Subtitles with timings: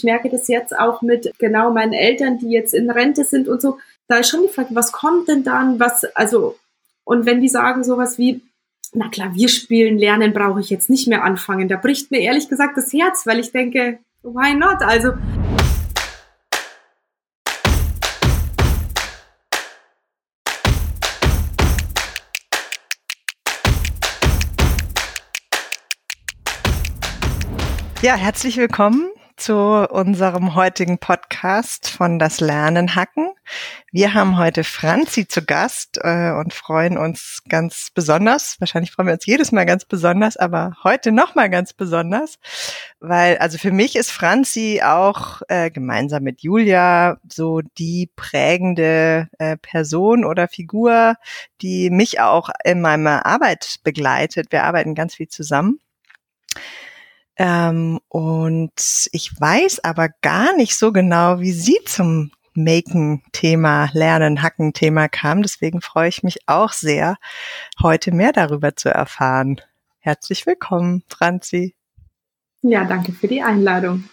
[0.00, 3.60] Ich merke das jetzt auch mit genau meinen Eltern, die jetzt in Rente sind und
[3.60, 3.76] so.
[4.08, 5.78] Da ist schon die Frage, was kommt denn dann?
[5.78, 6.58] Was, also,
[7.04, 8.40] und wenn die sagen sowas wie,
[8.94, 12.78] na Klavier spielen, lernen brauche ich jetzt nicht mehr anfangen, da bricht mir ehrlich gesagt
[12.78, 14.80] das Herz, weil ich denke, why not?
[14.80, 15.12] Also,
[28.00, 29.10] Ja, herzlich willkommen
[29.40, 33.30] zu unserem heutigen Podcast von das Lernen hacken.
[33.90, 38.56] Wir haben heute Franzi zu Gast äh, und freuen uns ganz besonders.
[38.60, 42.38] Wahrscheinlich freuen wir uns jedes Mal ganz besonders, aber heute noch mal ganz besonders,
[43.00, 49.56] weil also für mich ist Franzi auch äh, gemeinsam mit Julia so die prägende äh,
[49.56, 51.14] Person oder Figur,
[51.62, 54.52] die mich auch in meiner Arbeit begleitet.
[54.52, 55.80] Wir arbeiten ganz viel zusammen.
[57.42, 65.08] Ähm, und ich weiß aber gar nicht so genau, wie sie zum Maken-Thema, Lernen, Hacken-Thema
[65.08, 65.40] kam.
[65.40, 67.16] Deswegen freue ich mich auch sehr,
[67.80, 69.58] heute mehr darüber zu erfahren.
[70.00, 71.74] Herzlich willkommen, Franzi.
[72.60, 74.04] Ja, danke für die Einladung.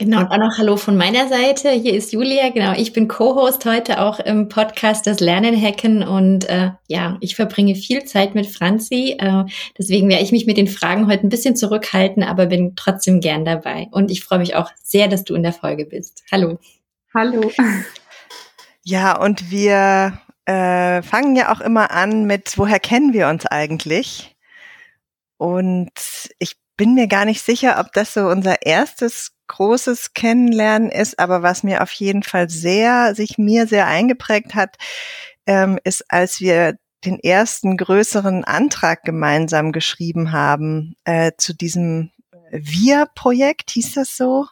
[0.00, 1.68] Genau, und auch noch Hallo von meiner Seite.
[1.72, 2.48] Hier ist Julia.
[2.48, 7.36] Genau, ich bin Co-Host heute auch im Podcast Das Lernen Hacken und äh, ja, ich
[7.36, 9.18] verbringe viel Zeit mit Franzi.
[9.18, 9.44] Äh,
[9.76, 13.44] deswegen werde ich mich mit den Fragen heute ein bisschen zurückhalten, aber bin trotzdem gern
[13.44, 13.88] dabei.
[13.90, 16.22] Und ich freue mich auch sehr, dass du in der Folge bist.
[16.32, 16.58] Hallo.
[17.14, 17.52] Hallo.
[18.82, 24.34] Ja, und wir äh, fangen ja auch immer an mit, woher kennen wir uns eigentlich?
[25.36, 25.92] Und
[26.38, 31.42] ich bin mir gar nicht sicher, ob das so unser erstes großes Kennenlernen ist, aber
[31.42, 34.76] was mir auf jeden Fall sehr, sich mir sehr eingeprägt hat,
[35.46, 42.10] ähm, ist, als wir den ersten größeren Antrag gemeinsam geschrieben haben äh, zu diesem
[42.50, 44.46] Wir-Projekt, hieß das so?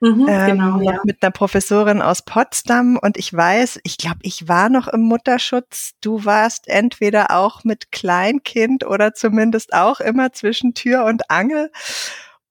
[0.00, 1.00] Mhm, ähm, genau, ja.
[1.04, 5.94] Mit einer Professorin aus Potsdam und ich weiß, ich glaube, ich war noch im Mutterschutz.
[6.00, 11.72] Du warst entweder auch mit Kleinkind oder zumindest auch immer zwischen Tür und Angel.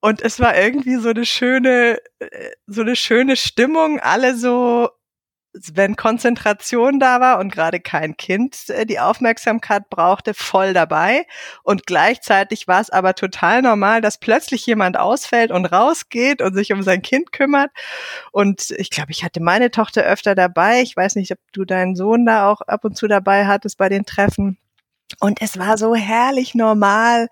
[0.00, 4.90] Und es war irgendwie so eine schöne, äh, so eine schöne Stimmung, alle so,
[5.72, 11.26] wenn Konzentration da war und gerade kein Kind äh, die Aufmerksamkeit brauchte, voll dabei.
[11.64, 16.72] Und gleichzeitig war es aber total normal, dass plötzlich jemand ausfällt und rausgeht und sich
[16.72, 17.70] um sein Kind kümmert.
[18.30, 20.82] Und ich glaube, ich hatte meine Tochter öfter dabei.
[20.82, 23.88] Ich weiß nicht, ob du deinen Sohn da auch ab und zu dabei hattest bei
[23.88, 24.58] den Treffen.
[25.20, 27.28] Und es war so herrlich normal,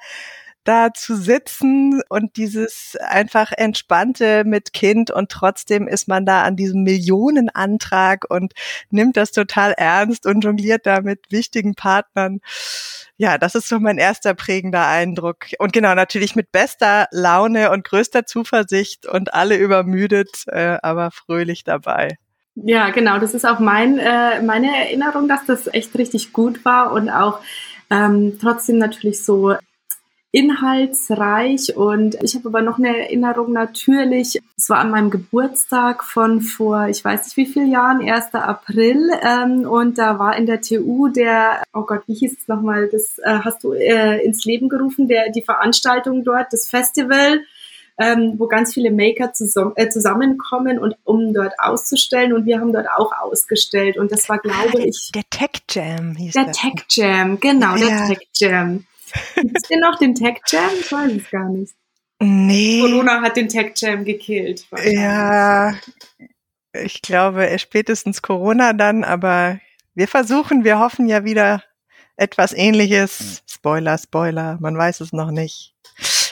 [0.67, 6.57] da zu sitzen und dieses einfach entspannte mit Kind und trotzdem ist man da an
[6.57, 8.53] diesem Millionenantrag und
[8.91, 12.41] nimmt das total ernst und jongliert da mit wichtigen Partnern.
[13.17, 15.47] Ja, das ist so mein erster prägender Eindruck.
[15.59, 21.65] Und genau, natürlich mit bester Laune und größter Zuversicht und alle übermüdet, äh, aber fröhlich
[21.65, 22.19] dabei.
[22.57, 23.19] Ja, genau.
[23.19, 27.41] Das ist auch mein, äh, meine Erinnerung, dass das echt richtig gut war und auch
[27.91, 29.55] ähm, trotzdem natürlich so
[30.33, 36.41] inhaltsreich und ich habe aber noch eine Erinnerung natürlich, es war an meinem Geburtstag von
[36.41, 38.35] vor, ich weiß nicht wie vielen Jahren, 1.
[38.35, 42.89] April ähm, und da war in der TU der, oh Gott, wie hieß es nochmal,
[42.89, 47.41] das äh, hast du äh, ins Leben gerufen, der die Veranstaltung dort, das Festival,
[47.99, 52.73] ähm, wo ganz viele Maker zusammen, äh, zusammenkommen und um dort auszustellen und wir haben
[52.73, 56.59] dort auch ausgestellt und das war glaube ich der Tech Jam hieß der das.
[56.59, 57.87] Tech Jam genau ja.
[57.87, 58.85] der Tech Jam
[59.35, 60.71] Gibt es denn noch den Tech Jam?
[60.79, 61.75] Ich weiß es gar nicht.
[62.21, 62.81] Nee.
[62.81, 64.67] Corona hat den Tech Jam gekillt.
[64.85, 65.75] Ja,
[66.73, 69.61] ich glaube spätestens Corona dann, aber
[69.95, 71.63] wir versuchen, wir hoffen ja wieder
[72.17, 73.43] etwas ähnliches.
[73.47, 75.75] Spoiler, Spoiler, man weiß es noch nicht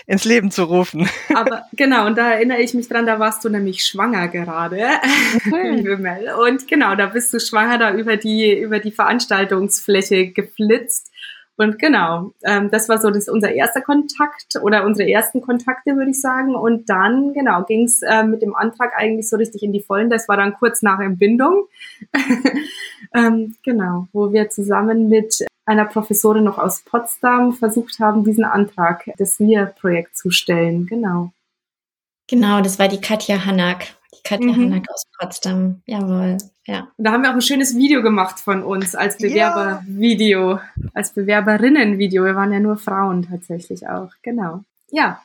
[0.07, 1.09] ins Leben zu rufen.
[1.35, 4.87] Aber genau, und da erinnere ich mich dran, da warst du nämlich schwanger gerade,
[5.45, 6.31] liebe Mel.
[6.35, 11.11] Und genau, da bist du schwanger da über die, über die Veranstaltungsfläche geflitzt.
[11.57, 16.11] Und genau, ähm, das war so das, unser erster Kontakt oder unsere ersten Kontakte, würde
[16.11, 16.57] ich sagen.
[16.57, 20.11] Und dann, genau, ging es äh, mit dem Antrag eigentlich so richtig in die Vollen.
[20.11, 21.67] Das war dann kurz nach Entbindung.
[23.15, 29.05] ähm, genau, wo wir zusammen mit einer Professorin noch aus Potsdam versucht haben, diesen Antrag
[29.19, 30.87] des MIR-Projekt zu stellen.
[30.87, 31.33] Genau.
[32.27, 33.87] Genau, das war die Katja Hanak.
[34.23, 34.73] Katja mhm.
[34.73, 35.83] Hanak aus Potsdam.
[35.87, 36.39] Jawohl.
[36.67, 36.89] Ja.
[36.97, 40.63] Da haben wir auch ein schönes Video gemacht von uns als Bewerbervideo, ja.
[40.95, 42.25] als Bewerberinnenvideo.
[42.25, 44.11] Wir waren ja nur Frauen tatsächlich auch.
[44.23, 44.65] Genau.
[44.91, 45.23] Ja.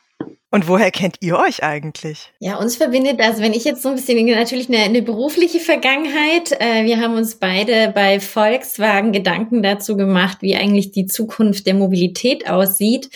[0.52, 2.32] Und woher kennt ihr euch eigentlich?
[2.40, 6.50] Ja, uns verbindet das, wenn ich jetzt so ein bisschen, natürlich eine, eine berufliche Vergangenheit.
[6.58, 11.74] Äh, wir haben uns beide bei Volkswagen Gedanken dazu gemacht, wie eigentlich die Zukunft der
[11.74, 13.10] Mobilität aussieht.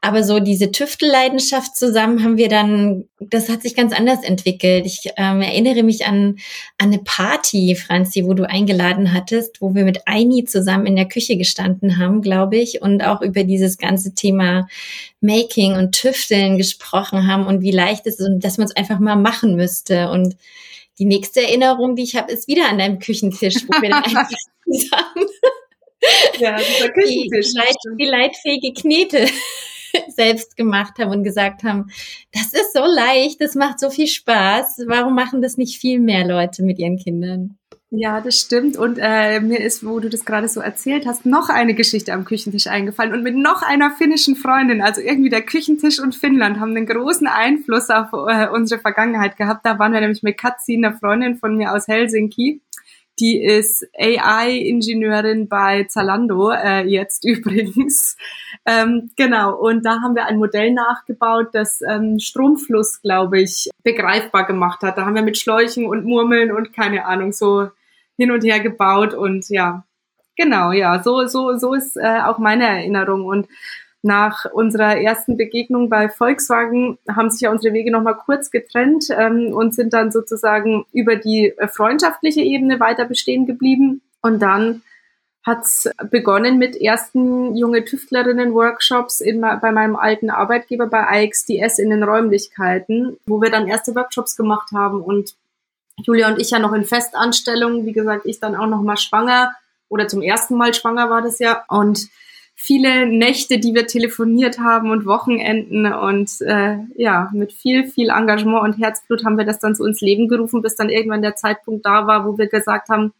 [0.00, 4.84] Aber so diese Tüftelleidenschaft zusammen haben wir dann, das hat sich ganz anders entwickelt.
[4.84, 6.38] Ich ähm, erinnere mich an,
[6.78, 11.06] an eine Party, Franzi, wo du eingeladen hattest, wo wir mit Aini zusammen in der
[11.06, 14.66] Küche gestanden haben, glaube ich, und auch über dieses ganze Thema
[15.20, 18.98] Making und Tüfteln gesprochen haben und wie leicht es ist und dass man es einfach
[18.98, 20.10] mal machen müsste.
[20.10, 20.36] Und
[20.98, 24.28] die nächste Erinnerung, die ich habe, ist wieder an deinem Küchentisch, wo wir dann einfach
[24.64, 25.28] zusammen
[26.38, 29.26] ja, Küchentisch, die, leit, die leitfähige Knete
[30.08, 31.90] selbst gemacht haben und gesagt haben,
[32.32, 34.84] das ist so leicht, das macht so viel Spaß.
[34.86, 37.58] Warum machen das nicht viel mehr Leute mit ihren Kindern?
[37.92, 38.76] Ja, das stimmt.
[38.76, 42.24] Und äh, mir ist, wo du das gerade so erzählt hast, noch eine Geschichte am
[42.24, 44.80] Küchentisch eingefallen und mit noch einer finnischen Freundin.
[44.80, 49.66] Also irgendwie der Küchentisch und Finnland haben einen großen Einfluss auf äh, unsere Vergangenheit gehabt.
[49.66, 52.60] Da waren wir nämlich mit Katzi, einer Freundin von mir aus Helsinki.
[53.18, 58.16] Die ist AI-Ingenieurin bei Zalando, äh, jetzt übrigens.
[58.66, 64.46] Ähm, genau, und da haben wir ein Modell nachgebaut, das ähm, Stromfluss, glaube ich, begreifbar
[64.46, 64.96] gemacht hat.
[64.96, 67.68] Da haben wir mit Schläuchen und Murmeln und keine Ahnung, so
[68.20, 69.84] hin und her gebaut und ja,
[70.36, 73.24] genau, ja, so, so, so ist äh, auch meine Erinnerung.
[73.24, 73.48] Und
[74.02, 79.54] nach unserer ersten Begegnung bei Volkswagen haben sich ja unsere Wege nochmal kurz getrennt ähm,
[79.54, 84.02] und sind dann sozusagen über die äh, freundschaftliche Ebene weiter bestehen geblieben.
[84.20, 84.82] Und dann
[85.46, 89.24] hat's begonnen mit ersten junge Tüftlerinnen-Workshops
[89.62, 94.72] bei meinem alten Arbeitgeber bei IXDS in den Räumlichkeiten, wo wir dann erste Workshops gemacht
[94.74, 95.36] haben und
[96.04, 99.52] Julia und ich ja noch in Festanstellungen, wie gesagt, ich dann auch noch mal schwanger
[99.88, 101.64] oder zum ersten Mal schwanger war das ja.
[101.68, 102.08] Und
[102.54, 108.62] viele Nächte, die wir telefoniert haben und Wochenenden und äh, ja, mit viel, viel Engagement
[108.62, 111.86] und Herzblut haben wir das dann so ins Leben gerufen, bis dann irgendwann der Zeitpunkt
[111.86, 113.12] da war, wo wir gesagt haben,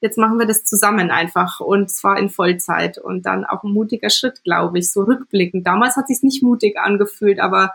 [0.00, 1.60] jetzt machen wir das zusammen einfach.
[1.60, 2.98] Und zwar in Vollzeit.
[2.98, 5.66] Und dann auch ein mutiger Schritt, glaube ich, so rückblickend.
[5.66, 7.72] Damals hat sich nicht mutig angefühlt, aber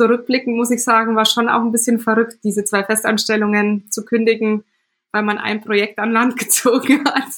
[0.00, 4.64] zurückblicken, muss ich sagen, war schon auch ein bisschen verrückt, diese zwei Festanstellungen zu kündigen,
[5.12, 7.28] weil man ein Projekt an Land gezogen hat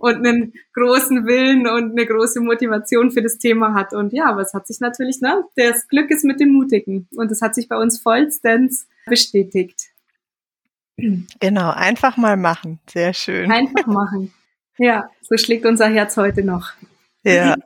[0.00, 3.94] und einen großen Willen und eine große Motivation für das Thema hat.
[3.94, 7.08] Und ja, aber es hat sich natürlich, ne, das Glück ist mit dem Mutigen.
[7.16, 9.88] Und es hat sich bei uns vollstens bestätigt.
[11.40, 12.78] Genau, einfach mal machen.
[12.90, 13.50] Sehr schön.
[13.50, 14.34] Einfach machen.
[14.76, 16.72] Ja, so schlägt unser Herz heute noch.
[17.24, 17.56] Ja.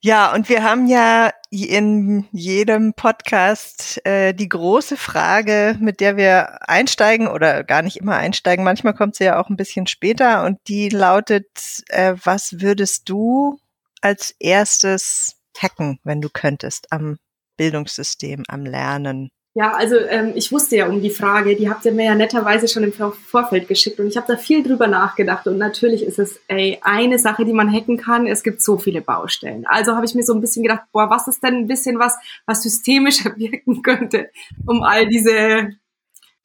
[0.00, 6.66] Ja, und wir haben ja in jedem Podcast äh, die große Frage, mit der wir
[6.66, 8.64] einsteigen oder gar nicht immer einsteigen.
[8.64, 11.50] Manchmal kommt sie ja auch ein bisschen später und die lautet,
[11.88, 13.58] äh, was würdest du
[14.00, 17.18] als erstes hacken, wenn du könntest, am
[17.58, 19.30] Bildungssystem, am Lernen?
[19.54, 22.68] Ja, also ähm, ich wusste ja um die Frage, die habt ihr mir ja netterweise
[22.68, 26.40] schon im Vorfeld geschickt und ich habe da viel drüber nachgedacht und natürlich ist es
[26.48, 28.26] ey, eine Sache, die man hacken kann.
[28.26, 29.66] Es gibt so viele Baustellen.
[29.66, 32.16] Also habe ich mir so ein bisschen gedacht, boah, was ist denn ein bisschen was,
[32.46, 34.30] was systemischer wirken könnte,
[34.66, 35.68] um all diese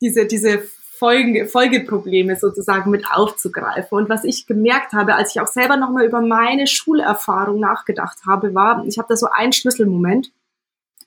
[0.01, 0.63] diese diese
[0.98, 3.98] Folge, Folgeprobleme sozusagen mit aufzugreifen.
[3.98, 8.54] Und was ich gemerkt habe, als ich auch selber nochmal über meine Schulerfahrung nachgedacht habe,
[8.54, 10.31] war, ich habe da so einen Schlüsselmoment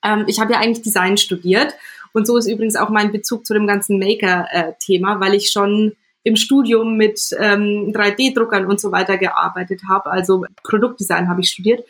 [0.02, 1.75] ähm, ich habe ja eigentlich Design studiert
[2.12, 6.37] und so ist übrigens auch mein Bezug zu dem ganzen Maker-Thema, weil ich schon im
[6.37, 10.11] Studium mit ähm, 3D-Druckern und so weiter gearbeitet habe.
[10.11, 11.85] Also Produktdesign habe ich studiert.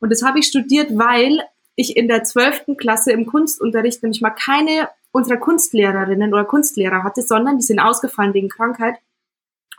[0.00, 1.40] Und das habe ich studiert, weil
[1.76, 7.22] ich in der zwölften Klasse im Kunstunterricht nämlich mal keine unserer Kunstlehrerinnen oder Kunstlehrer hatte,
[7.22, 8.96] sondern die sind ausgefallen wegen Krankheit.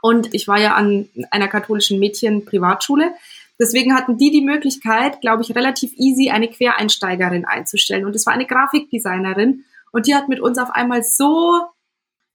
[0.02, 3.12] Und ich war ja an einer katholischen Mädchen-Privatschule.
[3.60, 8.06] Deswegen hatten die die Möglichkeit, glaube ich, relativ easy eine Quereinsteigerin einzustellen.
[8.06, 9.66] Und es war eine Grafikdesignerin.
[9.92, 11.60] Und die hat mit uns auf einmal so,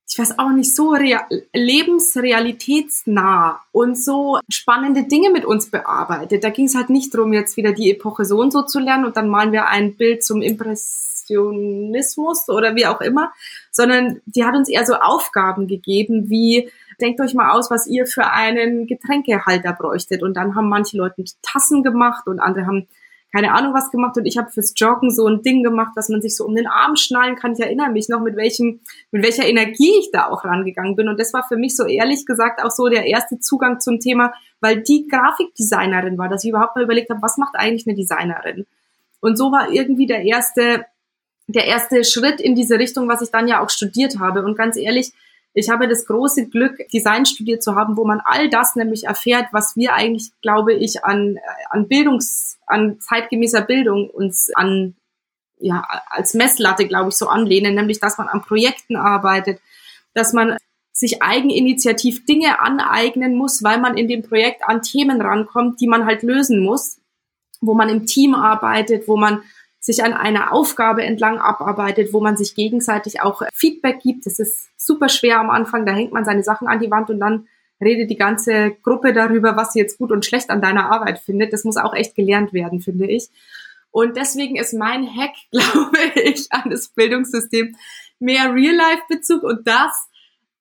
[0.06, 6.44] ich weiß auch nicht, so lebensrealitätsnah und so spannende Dinge mit uns bearbeitet.
[6.44, 9.06] Da ging es halt nicht darum, jetzt wieder die Epoche so und so zu lernen
[9.06, 13.32] und dann malen wir ein Bild zum Impressionismus oder wie auch immer,
[13.70, 16.70] sondern die hat uns eher so Aufgaben gegeben, wie
[17.00, 20.22] denkt euch mal aus, was ihr für einen Getränkehalter bräuchtet.
[20.22, 22.86] Und dann haben manche Leute Tassen gemacht und andere haben
[23.34, 26.22] keine Ahnung was gemacht und ich habe fürs Joggen so ein Ding gemacht, dass man
[26.22, 27.54] sich so um den Arm schnallen kann.
[27.54, 28.78] Ich erinnere mich noch, mit welchem,
[29.10, 31.08] mit welcher Energie ich da auch rangegangen bin.
[31.08, 34.32] Und das war für mich so ehrlich gesagt auch so der erste Zugang zum Thema,
[34.60, 38.66] weil die Grafikdesignerin war, dass ich überhaupt mal überlegt habe, was macht eigentlich eine Designerin?
[39.18, 40.86] Und so war irgendwie der erste,
[41.48, 44.44] der erste Schritt in diese Richtung, was ich dann ja auch studiert habe.
[44.44, 45.10] Und ganz ehrlich,
[45.54, 49.46] ich habe das große Glück, Design studiert zu haben, wo man all das nämlich erfährt,
[49.52, 51.38] was wir eigentlich, glaube ich, an,
[51.70, 54.96] an Bildungs, an zeitgemäßer Bildung uns an
[55.58, 59.60] ja, als Messlatte, glaube ich, so anlehnen, nämlich, dass man an Projekten arbeitet,
[60.12, 60.56] dass man
[60.92, 66.04] sich eigeninitiativ Dinge aneignen muss, weil man in dem Projekt an Themen rankommt, die man
[66.04, 66.98] halt lösen muss,
[67.60, 69.42] wo man im Team arbeitet, wo man
[69.84, 74.24] sich an einer Aufgabe entlang abarbeitet, wo man sich gegenseitig auch Feedback gibt.
[74.24, 77.20] Das ist super schwer am Anfang, da hängt man seine Sachen an die Wand und
[77.20, 77.48] dann
[77.82, 81.52] redet die ganze Gruppe darüber, was sie jetzt gut und schlecht an deiner Arbeit findet.
[81.52, 83.28] Das muss auch echt gelernt werden, finde ich.
[83.90, 87.76] Und deswegen ist mein Hack, glaube ich, an das Bildungssystem
[88.18, 90.08] mehr Real-Life-Bezug und das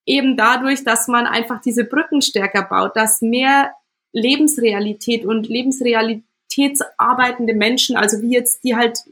[0.06, 3.72] eben dadurch, dass man einfach diese Brücken stärker baut, dass mehr
[4.12, 9.06] Lebensrealität und lebensrealitätsarbeitende Menschen, also wie jetzt die halt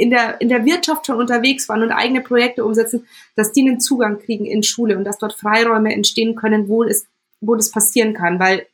[0.00, 3.80] in der, in der Wirtschaft schon unterwegs waren und eigene Projekte umsetzen, dass die einen
[3.80, 7.06] Zugang kriegen in Schule und dass dort Freiräume entstehen können, wo es,
[7.40, 8.66] wo das passieren kann, weil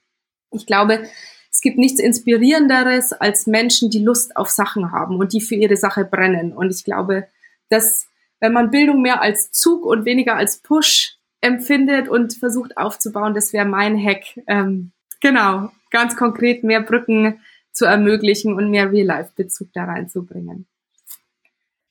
[0.52, 1.06] ich glaube,
[1.50, 5.76] es gibt nichts Inspirierenderes als Menschen, die Lust auf Sachen haben und die für ihre
[5.76, 6.52] Sache brennen.
[6.52, 7.26] Und ich glaube,
[7.68, 8.06] dass
[8.40, 13.34] wenn man Bildung mehr als Zug und weniger als Push empfindet und versucht aufzubauen.
[13.34, 14.24] Das wäre mein Hack.
[14.46, 17.40] Ähm, genau, ganz konkret mehr Brücken
[17.72, 20.66] zu ermöglichen und mehr Real-Life-Bezug da reinzubringen.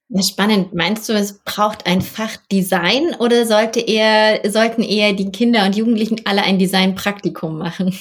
[0.09, 0.74] Ja, spannend.
[0.74, 5.75] Meinst du, es braucht ein Fach Design oder sollte eher, sollten eher die Kinder und
[5.75, 7.97] Jugendlichen alle ein Designpraktikum machen?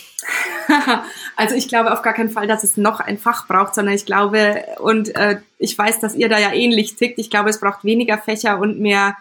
[1.36, 4.04] also ich glaube auf gar keinen Fall, dass es noch ein Fach braucht, sondern ich
[4.04, 7.84] glaube, und äh, ich weiß, dass ihr da ja ähnlich tickt, ich glaube, es braucht
[7.84, 9.16] weniger Fächer und mehr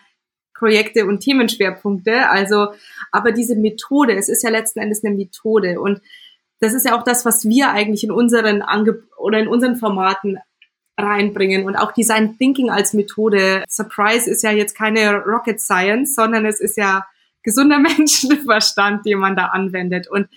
[0.53, 2.29] Projekte und Themenschwerpunkte.
[2.29, 2.73] Also,
[3.11, 6.01] aber diese Methode, es ist ja letzten Endes eine Methode und
[6.59, 10.37] das ist ja auch das, was wir eigentlich in unseren Angeb oder in unseren Formaten
[10.97, 13.63] reinbringen und auch Design Thinking als Methode.
[13.67, 17.05] Surprise ist ja jetzt keine Rocket Science, sondern es ist ja
[17.41, 20.07] gesunder Menschenverstand, den man da anwendet.
[20.07, 20.27] Und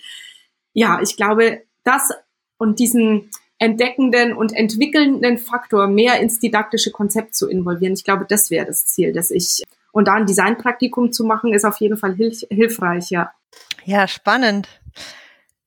[0.73, 2.11] ja, ich glaube, das
[2.57, 7.93] und diesen entdeckenden und entwickelnden Faktor mehr ins didaktische Konzept zu involvieren.
[7.93, 11.65] Ich glaube, das wäre das Ziel, dass ich und da ein Designpraktikum zu machen, ist
[11.65, 13.31] auf jeden Fall hilf hilfreich, ja.
[13.83, 14.67] Ja, spannend.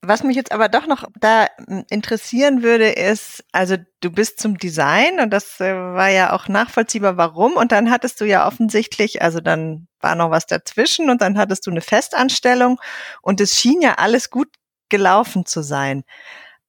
[0.03, 4.57] Was mich jetzt aber doch noch da hm, interessieren würde, ist, also du bist zum
[4.57, 7.53] Design und das äh, war ja auch nachvollziehbar, warum.
[7.53, 11.67] Und dann hattest du ja offensichtlich, also dann war noch was dazwischen und dann hattest
[11.67, 12.79] du eine Festanstellung
[13.21, 14.47] und es schien ja alles gut
[14.89, 16.03] gelaufen zu sein.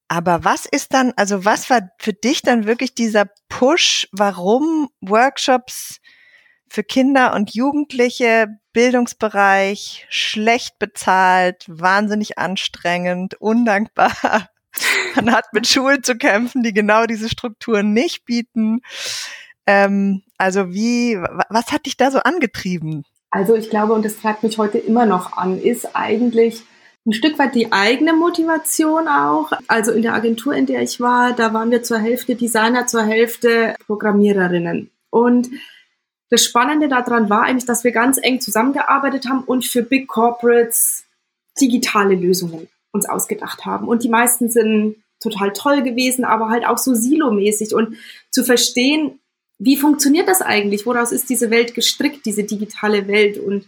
[0.08, 6.00] Aber was ist dann, also was war für dich dann wirklich dieser Push, warum Workshops
[6.72, 14.12] für Kinder und Jugendliche Bildungsbereich schlecht bezahlt, wahnsinnig anstrengend, undankbar.
[15.14, 18.80] Man hat mit Schulen zu kämpfen, die genau diese Strukturen nicht bieten.
[19.66, 21.18] Ähm, also wie,
[21.50, 23.04] was hat dich da so angetrieben?
[23.30, 26.62] Also ich glaube, und das treibt mich heute immer noch an, ist eigentlich
[27.04, 29.52] ein Stück weit die eigene Motivation auch.
[29.68, 33.04] Also in der Agentur, in der ich war, da waren wir zur Hälfte Designer, zur
[33.04, 34.90] Hälfte Programmiererinnen.
[35.10, 35.50] Und
[36.32, 41.04] das Spannende daran war eigentlich, dass wir ganz eng zusammengearbeitet haben und für Big Corporates
[41.60, 43.86] digitale Lösungen uns ausgedacht haben.
[43.86, 47.98] Und die meisten sind total toll gewesen, aber halt auch so silomäßig und
[48.30, 49.20] zu verstehen,
[49.58, 50.86] wie funktioniert das eigentlich?
[50.86, 53.36] Woraus ist diese Welt gestrickt, diese digitale Welt?
[53.36, 53.66] Und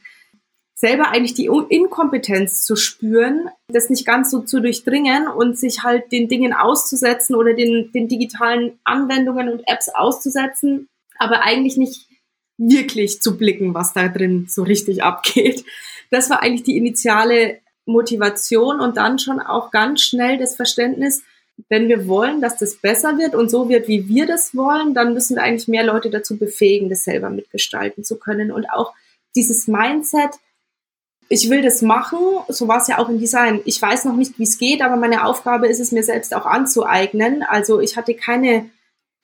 [0.75, 6.11] selber eigentlich die Inkompetenz zu spüren, das nicht ganz so zu durchdringen und sich halt
[6.13, 12.09] den Dingen auszusetzen oder den, den digitalen Anwendungen und Apps auszusetzen, aber eigentlich nicht
[12.57, 15.65] wirklich zu blicken, was da drin so richtig abgeht.
[16.11, 21.23] Das war eigentlich die initiale Motivation und dann schon auch ganz schnell das Verständnis,
[21.69, 25.15] wenn wir wollen, dass das besser wird und so wird, wie wir das wollen, dann
[25.15, 28.51] müssen wir eigentlich mehr Leute dazu befähigen, das selber mitgestalten zu können.
[28.51, 28.93] Und auch
[29.37, 30.31] dieses Mindset,
[31.29, 32.19] ich will das machen,
[32.49, 33.61] so war es ja auch im Design.
[33.65, 36.47] Ich weiß noch nicht, wie es geht, aber meine Aufgabe ist es, mir selbst auch
[36.47, 37.43] anzueignen.
[37.43, 38.69] Also ich hatte keine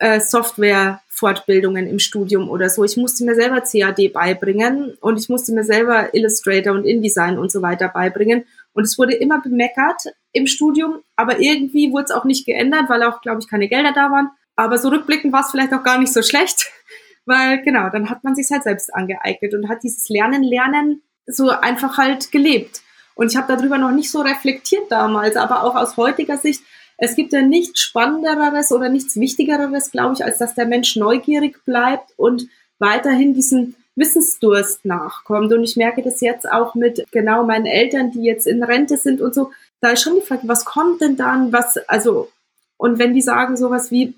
[0.01, 2.85] äh, Software-Fortbildungen im Studium oder so.
[2.85, 7.53] Ich musste mir selber CAD beibringen und ich musste mir selber Illustrator und InDesign und
[7.53, 8.45] so weiter beibringen.
[8.73, 10.03] Und es wurde immer bemeckert
[10.33, 13.93] im Studium, aber irgendwie wurde es auch nicht geändert, weil auch, glaube ich, keine Gelder
[13.93, 14.31] da waren.
[14.57, 16.71] Aber so rückblickend war es vielleicht auch gar nicht so schlecht,
[17.27, 21.51] weil genau, dann hat man sich halt selbst angeeignet und hat dieses Lernen, Lernen so
[21.51, 22.81] einfach halt gelebt.
[23.15, 26.63] Und ich habe darüber noch nicht so reflektiert damals, aber auch aus heutiger Sicht
[27.01, 31.65] es gibt ja nichts Spannenderes oder nichts Wichtigeres, glaube ich, als dass der Mensch neugierig
[31.65, 32.47] bleibt und
[32.79, 35.51] weiterhin diesen Wissensdurst nachkommt.
[35.53, 39.23] Und ich merke das jetzt auch mit genau meinen Eltern, die jetzt in Rente sind
[39.23, 39.51] und so.
[39.81, 41.53] Da ist schon die Frage, was kommt denn dann?
[41.53, 42.31] Was, also,
[42.77, 44.13] und wenn die sagen sowas wie,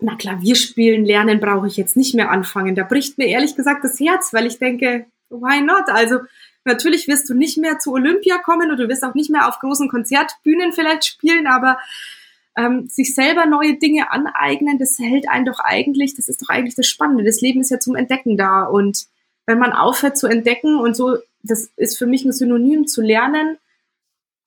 [0.00, 3.84] na Klavier spielen, lernen brauche ich jetzt nicht mehr anfangen, da bricht mir ehrlich gesagt
[3.84, 5.84] das Herz, weil ich denke, why not?
[5.86, 6.18] Also,
[6.64, 9.60] natürlich wirst du nicht mehr zu Olympia kommen und du wirst auch nicht mehr auf
[9.60, 11.78] großen Konzertbühnen vielleicht spielen, aber
[12.56, 16.74] ähm, sich selber neue Dinge aneignen, das hält einen doch eigentlich, das ist doch eigentlich
[16.74, 17.24] das Spannende.
[17.24, 18.64] Das Leben ist ja zum Entdecken da.
[18.64, 19.06] Und
[19.46, 23.58] wenn man aufhört zu entdecken und so, das ist für mich ein Synonym zu lernen,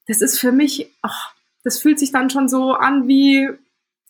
[0.07, 1.33] das ist für mich, ach,
[1.63, 3.49] das fühlt sich dann schon so an wie,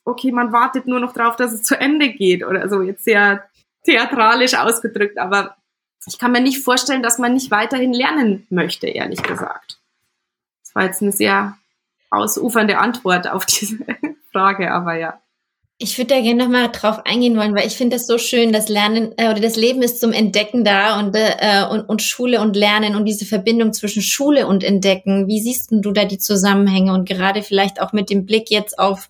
[0.05, 3.43] okay, man wartet nur noch drauf, dass es zu Ende geht oder so, jetzt sehr
[3.83, 5.57] theatralisch ausgedrückt, aber
[6.05, 9.79] ich kann mir nicht vorstellen, dass man nicht weiterhin lernen möchte, ehrlich gesagt.
[10.63, 11.57] Das war jetzt eine sehr
[12.09, 13.77] ausufernde Antwort auf diese
[14.31, 15.19] Frage, aber ja.
[15.79, 18.67] Ich würde da gerne nochmal drauf eingehen wollen, weil ich finde das so schön, das
[18.67, 22.55] Lernen äh, oder das Leben ist zum Entdecken da und, äh, und, und Schule und
[22.55, 25.27] Lernen und diese Verbindung zwischen Schule und Entdecken.
[25.27, 29.09] Wie siehst du da die Zusammenhänge und gerade vielleicht auch mit dem Blick jetzt auf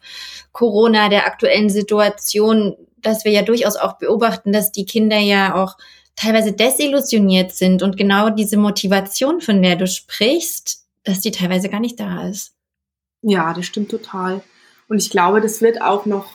[0.51, 5.77] Corona, der aktuellen Situation, dass wir ja durchaus auch beobachten, dass die Kinder ja auch
[6.17, 11.79] teilweise desillusioniert sind und genau diese Motivation, von der du sprichst, dass die teilweise gar
[11.79, 12.56] nicht da ist.
[13.29, 14.41] Ja, das stimmt total.
[14.87, 16.27] Und ich glaube, das wird auch noch,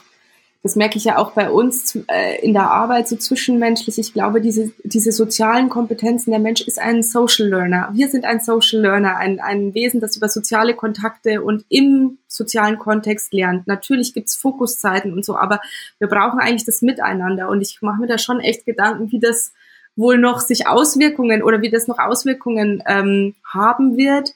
[0.62, 3.98] das merke ich ja auch bei uns äh, in der Arbeit so zwischenmenschlich.
[3.98, 7.88] Ich glaube, diese, diese sozialen Kompetenzen, der Mensch ist ein Social Learner.
[7.94, 12.78] Wir sind ein Social Learner, ein, ein Wesen, das über soziale Kontakte und im sozialen
[12.78, 13.66] Kontext lernt.
[13.66, 15.62] Natürlich gibt's Fokuszeiten und so, aber
[15.98, 17.48] wir brauchen eigentlich das Miteinander.
[17.48, 19.54] Und ich mache mir da schon echt Gedanken, wie das
[19.96, 24.34] wohl noch sich Auswirkungen oder wie das noch Auswirkungen ähm, haben wird,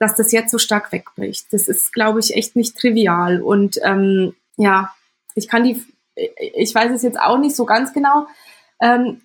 [0.00, 1.52] dass das jetzt so stark wegbricht.
[1.52, 3.42] Das ist, glaube ich, echt nicht trivial.
[3.42, 4.92] Und ähm, ja,
[5.34, 5.80] ich kann die,
[6.16, 8.26] ich weiß es jetzt auch nicht so ganz genau,
[8.80, 9.20] ähm,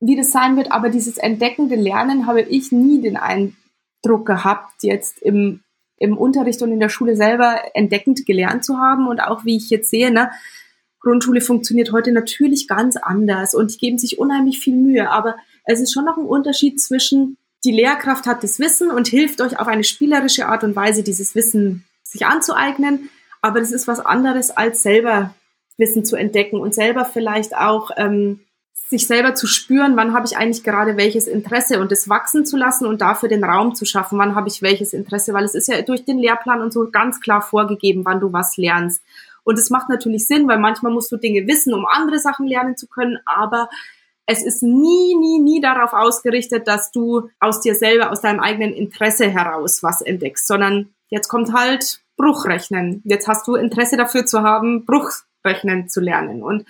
[0.00, 5.22] wie das sein wird, aber dieses entdeckende Lernen habe ich nie den Eindruck gehabt, jetzt
[5.22, 5.60] im,
[5.96, 9.06] im Unterricht und in der Schule selber entdeckend gelernt zu haben.
[9.06, 10.32] Und auch wie ich jetzt sehe, ne,
[10.98, 15.80] Grundschule funktioniert heute natürlich ganz anders und die geben sich unheimlich viel Mühe, aber es
[15.80, 19.68] ist schon noch ein Unterschied zwischen die Lehrkraft hat das Wissen und hilft euch auf
[19.68, 23.08] eine spielerische Art und Weise, dieses Wissen sich anzueignen.
[23.40, 25.34] Aber das ist was anderes, als selber
[25.78, 28.40] Wissen zu entdecken und selber vielleicht auch ähm,
[28.92, 32.58] sich selber zu spüren, wann habe ich eigentlich gerade welches Interesse und das wachsen zu
[32.58, 35.68] lassen und dafür den Raum zu schaffen, wann habe ich welches Interesse, weil es ist
[35.68, 39.02] ja durch den Lehrplan und so ganz klar vorgegeben, wann du was lernst.
[39.44, 42.76] Und es macht natürlich Sinn, weil manchmal musst du Dinge wissen, um andere Sachen lernen
[42.76, 43.68] zu können, aber
[44.26, 48.72] es ist nie, nie, nie darauf ausgerichtet, dass du aus dir selber, aus deinem eigenen
[48.72, 53.02] Interesse heraus was entdeckst, sondern jetzt kommt halt Bruchrechnen.
[53.04, 56.42] Jetzt hast du Interesse dafür zu haben, Bruchrechnen zu lernen.
[56.42, 56.66] Und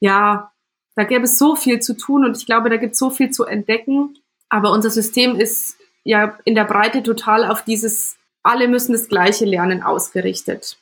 [0.00, 0.52] ja,
[0.96, 3.30] da gäbe es so viel zu tun und ich glaube, da gibt es so viel
[3.30, 4.18] zu entdecken.
[4.48, 9.44] Aber unser System ist ja in der Breite total auf dieses, alle müssen das Gleiche
[9.44, 10.78] lernen ausgerichtet.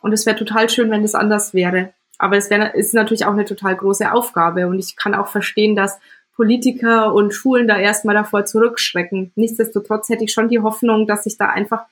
[0.00, 1.94] Und es wäre total schön, wenn es anders wäre.
[2.18, 4.66] Aber es wäre, ist natürlich auch eine total große Aufgabe.
[4.66, 5.98] Und ich kann auch verstehen, dass
[6.34, 9.32] Politiker und Schulen da erstmal davor zurückschrecken.
[9.36, 11.84] Nichtsdestotrotz hätte ich schon die Hoffnung, dass sich da einfach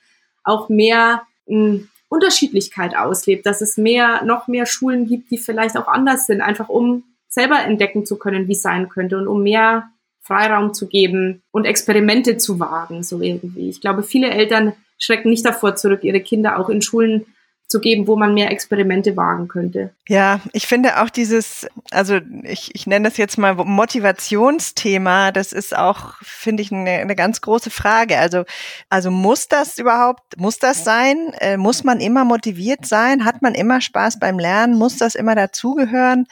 [0.43, 5.75] auch mehr mh, hm, Unterschiedlichkeit auslebt, dass es mehr, noch mehr Schulen gibt, die vielleicht
[5.75, 9.41] auch anders sind, einfach um selber entdecken zu können, wie es sein könnte und um
[9.41, 9.89] mehr
[10.21, 13.67] Freiraum zu geben und Experimente zu wagen, so irgendwie.
[13.69, 17.25] Ich glaube, viele Eltern schrecken nicht davor zurück, ihre Kinder auch in Schulen
[17.73, 19.89] zu geben, wo man mehr Experimente wagen könnte.
[20.07, 25.75] Ja, ich finde auch dieses, also ich, ich nenne das jetzt mal Motivationsthema, das ist
[25.75, 28.19] auch, finde ich, eine, eine ganz große Frage.
[28.19, 28.43] Also,
[28.91, 31.33] also muss das überhaupt, muss das sein?
[31.39, 33.25] Äh, muss man immer motiviert sein?
[33.25, 34.77] Hat man immer Spaß beim Lernen?
[34.77, 36.27] Muss das immer dazugehören?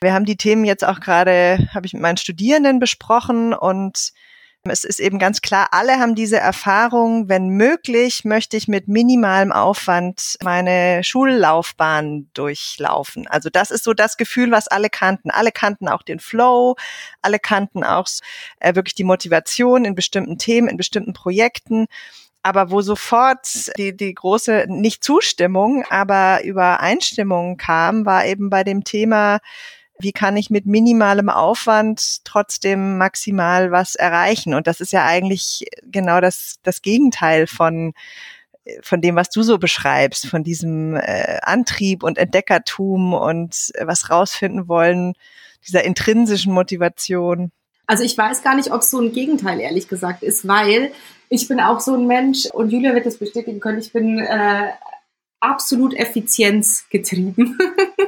[0.00, 4.12] Wir haben die Themen jetzt auch gerade, habe ich mit meinen Studierenden besprochen und
[4.70, 9.52] es ist eben ganz klar, alle haben diese Erfahrung, wenn möglich, möchte ich mit minimalem
[9.52, 13.26] Aufwand meine Schullaufbahn durchlaufen.
[13.26, 15.30] Also das ist so das Gefühl, was alle kannten.
[15.30, 16.76] Alle kannten auch den Flow,
[17.20, 18.08] alle kannten auch
[18.60, 21.86] äh, wirklich die Motivation in bestimmten Themen, in bestimmten Projekten
[22.46, 28.84] aber wo sofort die, die große, nicht Zustimmung, aber Übereinstimmung kam, war eben bei dem
[28.84, 29.40] Thema
[29.98, 34.54] wie kann ich mit minimalem Aufwand trotzdem maximal was erreichen?
[34.54, 37.92] Und das ist ja eigentlich genau das, das Gegenteil von,
[38.82, 44.10] von dem, was du so beschreibst, von diesem äh, Antrieb und Entdeckertum und äh, was
[44.10, 45.14] rausfinden wollen,
[45.66, 47.52] dieser intrinsischen Motivation.
[47.86, 50.90] Also ich weiß gar nicht, ob es so ein Gegenteil ehrlich gesagt ist, weil
[51.28, 53.78] ich bin auch so ein Mensch und Julia wird das bestätigen können.
[53.78, 54.70] Ich bin äh,
[55.44, 57.58] absolut effizienzgetrieben.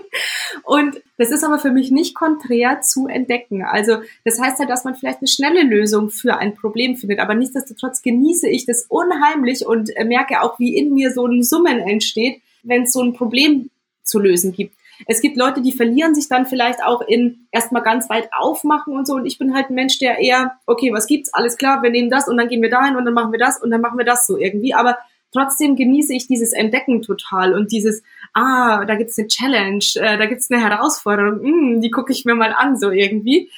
[0.65, 3.63] und das ist aber für mich nicht konträr zu entdecken.
[3.63, 7.35] Also das heißt halt, dass man vielleicht eine schnelle Lösung für ein Problem findet, aber
[7.35, 12.41] nichtsdestotrotz genieße ich das unheimlich und merke auch, wie in mir so ein Summen entsteht,
[12.63, 13.71] wenn es so ein Problem
[14.03, 14.75] zu lösen gibt.
[15.07, 19.07] Es gibt Leute, die verlieren sich dann vielleicht auch in erstmal ganz weit aufmachen und
[19.07, 19.15] so.
[19.15, 21.35] Und ich bin halt ein Mensch, der eher, okay, was gibt's?
[21.35, 23.61] Alles klar, wir nehmen das und dann gehen wir dahin und dann machen wir das
[23.61, 24.73] und dann machen wir das so irgendwie.
[24.73, 24.97] Aber
[25.37, 30.27] trotzdem genieße ich dieses Entdecken total und dieses, ah, da gibt's eine Challenge, äh, da
[30.27, 31.41] gibt's eine Herausforderung,
[31.77, 33.51] mm, die gucke ich mir mal an, so irgendwie.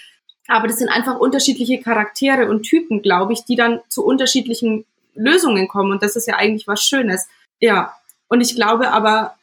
[0.48, 5.68] Aber das sind einfach unterschiedliche Charaktere und Typen, glaube ich, die dann zu unterschiedlichen Lösungen
[5.68, 5.92] kommen.
[5.92, 7.28] Und das ist ja eigentlich was Schönes.
[7.60, 7.94] Ja.
[8.28, 9.36] Und ich glaube aber,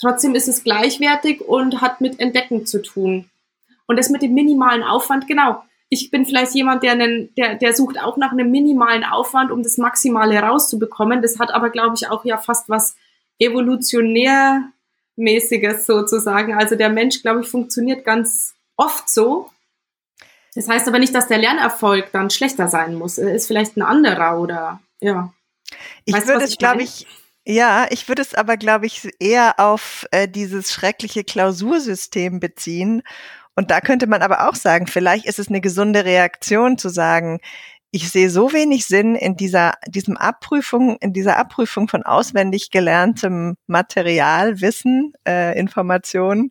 [0.00, 3.28] trotzdem ist es gleichwertig und hat mit Entdecken zu tun.
[3.86, 5.64] Und das mit dem minimalen Aufwand, genau.
[5.92, 9.62] Ich bin vielleicht jemand, der, einen, der, der sucht auch nach einem minimalen Aufwand, um
[9.62, 11.20] das Maximale rauszubekommen.
[11.20, 12.96] Das hat aber, glaube ich, auch ja fast was
[13.38, 16.54] evolutionärmäßiges sozusagen.
[16.54, 19.50] Also der Mensch, glaube ich, funktioniert ganz oft so,
[20.54, 23.18] das heißt aber nicht, dass der Lernerfolg dann schlechter sein muss.
[23.18, 25.32] Er ist vielleicht ein anderer oder ja.
[26.04, 27.06] Ich weißt würde es, glaube ich,
[27.44, 33.02] ja, ich würde es aber, glaube ich, eher auf äh, dieses schreckliche Klausursystem beziehen.
[33.54, 37.40] Und da könnte man aber auch sagen, vielleicht ist es eine gesunde Reaktion zu sagen,
[37.90, 43.56] ich sehe so wenig Sinn in dieser, diesem Abprüfung, in dieser Abprüfung von auswendig gelerntem
[43.66, 46.50] Material, Wissen, äh, Informationen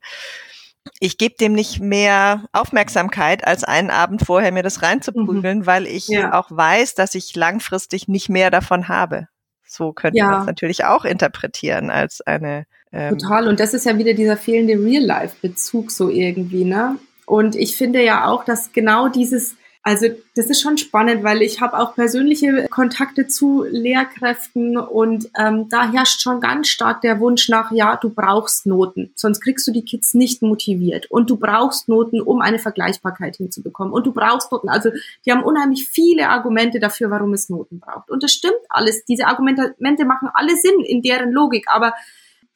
[0.99, 5.65] ich gebe dem nicht mehr Aufmerksamkeit, als einen Abend vorher mir das reinzuprügeln, mhm.
[5.65, 6.33] weil ich ja.
[6.33, 9.27] auch weiß, dass ich langfristig nicht mehr davon habe.
[9.65, 10.27] So könnte ja.
[10.27, 12.65] man es natürlich auch interpretieren als eine.
[12.91, 13.47] Ähm Total.
[13.47, 16.97] Und das ist ja wieder dieser fehlende Real-Life-Bezug so irgendwie, ne?
[17.25, 21.59] Und ich finde ja auch, dass genau dieses also das ist schon spannend, weil ich
[21.59, 27.49] habe auch persönliche Kontakte zu Lehrkräften und ähm, da herrscht schon ganz stark der Wunsch
[27.49, 31.89] nach, ja, du brauchst Noten, sonst kriegst du die Kids nicht motiviert und du brauchst
[31.89, 34.69] Noten, um eine Vergleichbarkeit hinzubekommen und du brauchst Noten.
[34.69, 34.91] Also
[35.25, 38.11] die haben unheimlich viele Argumente dafür, warum es Noten braucht.
[38.11, 39.03] Und das stimmt alles.
[39.05, 39.73] Diese Argumente
[40.05, 41.93] machen alle Sinn in deren Logik, aber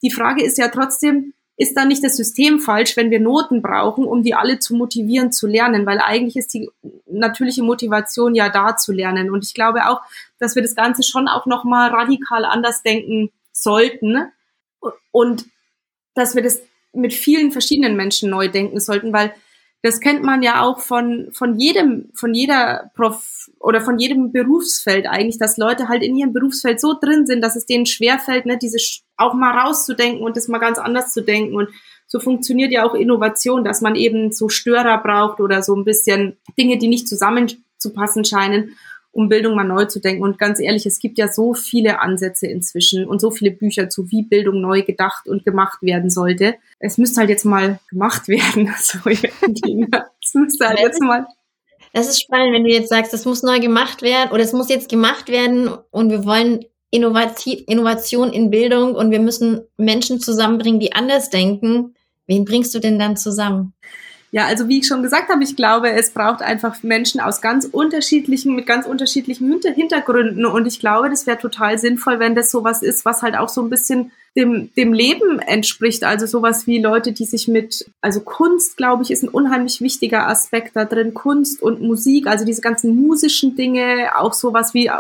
[0.02, 4.06] die Frage ist ja trotzdem, ist dann nicht das System falsch, wenn wir Noten brauchen,
[4.06, 6.70] um die alle zu motivieren zu lernen, weil eigentlich ist die
[7.06, 9.32] natürliche Motivation ja da zu lernen.
[9.32, 10.02] Und ich glaube auch,
[10.38, 14.32] dass wir das Ganze schon auch nochmal radikal anders denken sollten
[15.12, 15.46] und
[16.14, 19.34] dass wir das mit vielen verschiedenen Menschen neu denken sollten, weil
[19.86, 25.06] das kennt man ja auch von, von jedem, von jeder Prof oder von jedem Berufsfeld
[25.06, 28.58] eigentlich, dass Leute halt in ihrem Berufsfeld so drin sind, dass es denen schwerfällt, ne,
[28.58, 28.80] diese
[29.16, 31.56] auch mal rauszudenken und das mal ganz anders zu denken.
[31.56, 31.70] Und
[32.08, 36.36] so funktioniert ja auch Innovation, dass man eben so Störer braucht oder so ein bisschen
[36.58, 38.76] Dinge, die nicht zusammenzupassen scheinen
[39.16, 40.24] um Bildung mal neu zu denken.
[40.24, 44.12] Und ganz ehrlich, es gibt ja so viele Ansätze inzwischen und so viele Bücher zu,
[44.12, 46.56] wie Bildung neu gedacht und gemacht werden sollte.
[46.80, 48.74] Es müsste halt jetzt mal gemacht werden.
[48.78, 49.76] So irgendwie.
[49.76, 50.06] Ne?
[50.22, 51.26] Es müsste halt jetzt mal.
[51.94, 54.68] Das ist spannend, wenn du jetzt sagst, das muss neu gemacht werden oder es muss
[54.68, 60.92] jetzt gemacht werden und wir wollen Innovation in Bildung und wir müssen Menschen zusammenbringen, die
[60.92, 61.96] anders denken.
[62.28, 63.74] Wen bringst du denn dann zusammen?
[64.36, 67.64] Ja, also wie ich schon gesagt habe, ich glaube, es braucht einfach Menschen aus ganz
[67.64, 70.46] unterschiedlichen, mit ganz unterschiedlichen Hintergründen.
[70.46, 73.62] Und ich glaube, das wäre total sinnvoll, wenn das sowas ist, was halt auch so
[73.62, 76.04] ein bisschen dem, dem Leben entspricht.
[76.04, 80.28] Also sowas wie Leute, die sich mit, also Kunst, glaube ich, ist ein unheimlich wichtiger
[80.28, 81.14] Aspekt da drin.
[81.14, 84.92] Kunst und Musik, also diese ganzen musischen Dinge, auch sowas wie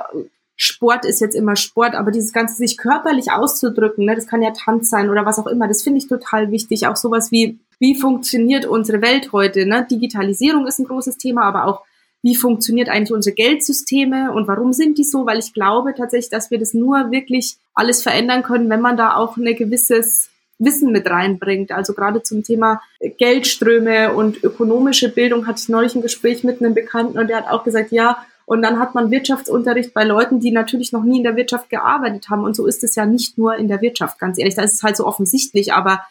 [0.55, 4.51] Sport ist jetzt immer Sport, aber dieses ganze sich körperlich auszudrücken, ne, das kann ja
[4.51, 6.87] Tanz sein oder was auch immer, das finde ich total wichtig.
[6.87, 9.65] Auch sowas wie, wie funktioniert unsere Welt heute?
[9.65, 9.85] Ne?
[9.89, 11.81] Digitalisierung ist ein großes Thema, aber auch
[12.21, 15.25] wie funktioniert eigentlich unsere Geldsysteme und warum sind die so?
[15.27, 19.15] Weil ich glaube tatsächlich, dass wir das nur wirklich alles verändern können, wenn man da
[19.15, 21.71] auch ein gewisses Wissen mit reinbringt.
[21.71, 22.81] Also gerade zum Thema
[23.17, 27.47] Geldströme und ökonomische Bildung hatte ich neulich ein Gespräch mit einem Bekannten und der hat
[27.47, 31.23] auch gesagt, ja, und dann hat man Wirtschaftsunterricht bei Leuten, die natürlich noch nie in
[31.23, 32.43] der Wirtschaft gearbeitet haben.
[32.43, 34.53] Und so ist es ja nicht nur in der Wirtschaft, ganz ehrlich.
[34.53, 36.01] Da ist es halt so offensichtlich, aber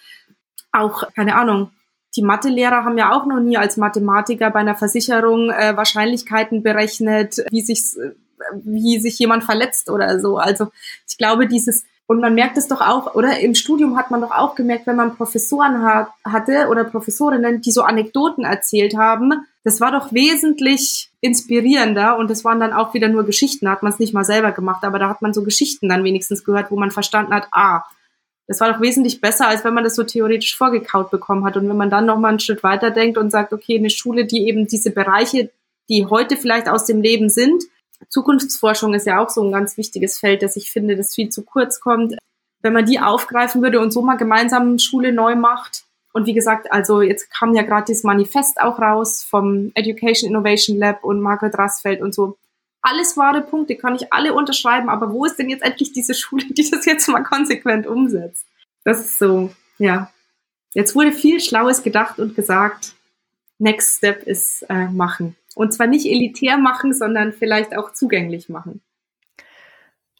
[0.74, 1.70] auch, keine Ahnung,
[2.16, 7.44] die Mathelehrer haben ja auch noch nie als Mathematiker bei einer Versicherung äh, Wahrscheinlichkeiten berechnet,
[7.50, 8.12] wie sich, äh,
[8.62, 10.36] wie sich jemand verletzt oder so.
[10.38, 10.68] Also
[11.08, 14.30] ich glaube, dieses und man merkt es doch auch, oder im Studium hat man doch
[14.30, 19.32] auch gemerkt, wenn man Professoren hat, hatte oder Professorinnen, die so Anekdoten erzählt haben,
[19.64, 23.90] das war doch wesentlich inspirierender und das waren dann auch wieder nur Geschichten, hat man
[23.90, 26.76] es nicht mal selber gemacht, aber da hat man so Geschichten dann wenigstens gehört, wo
[26.76, 27.84] man verstanden hat, ah,
[28.46, 31.56] das war doch wesentlich besser, als wenn man das so theoretisch vorgekaut bekommen hat.
[31.56, 34.46] Und wenn man dann nochmal einen Schritt weiter denkt und sagt, okay, eine Schule, die
[34.46, 35.50] eben diese Bereiche,
[35.88, 37.64] die heute vielleicht aus dem Leben sind,
[38.08, 41.42] Zukunftsforschung ist ja auch so ein ganz wichtiges Feld, das ich finde, das viel zu
[41.42, 42.16] kurz kommt.
[42.60, 45.84] Wenn man die aufgreifen würde und so mal gemeinsam Schule neu macht.
[46.12, 50.78] Und wie gesagt, also jetzt kam ja gerade das Manifest auch raus vom Education Innovation
[50.78, 52.36] Lab und Margaret Rassfeld und so.
[52.86, 56.44] Alles wahre Punkte, kann ich alle unterschreiben, aber wo ist denn jetzt endlich diese Schule,
[56.44, 58.46] die das jetzt mal konsequent umsetzt?
[58.84, 60.12] Das ist so, ja.
[60.74, 62.92] Jetzt wurde viel Schlaues gedacht und gesagt.
[63.58, 65.34] Next Step ist äh, machen.
[65.54, 68.82] Und zwar nicht elitär machen, sondern vielleicht auch zugänglich machen.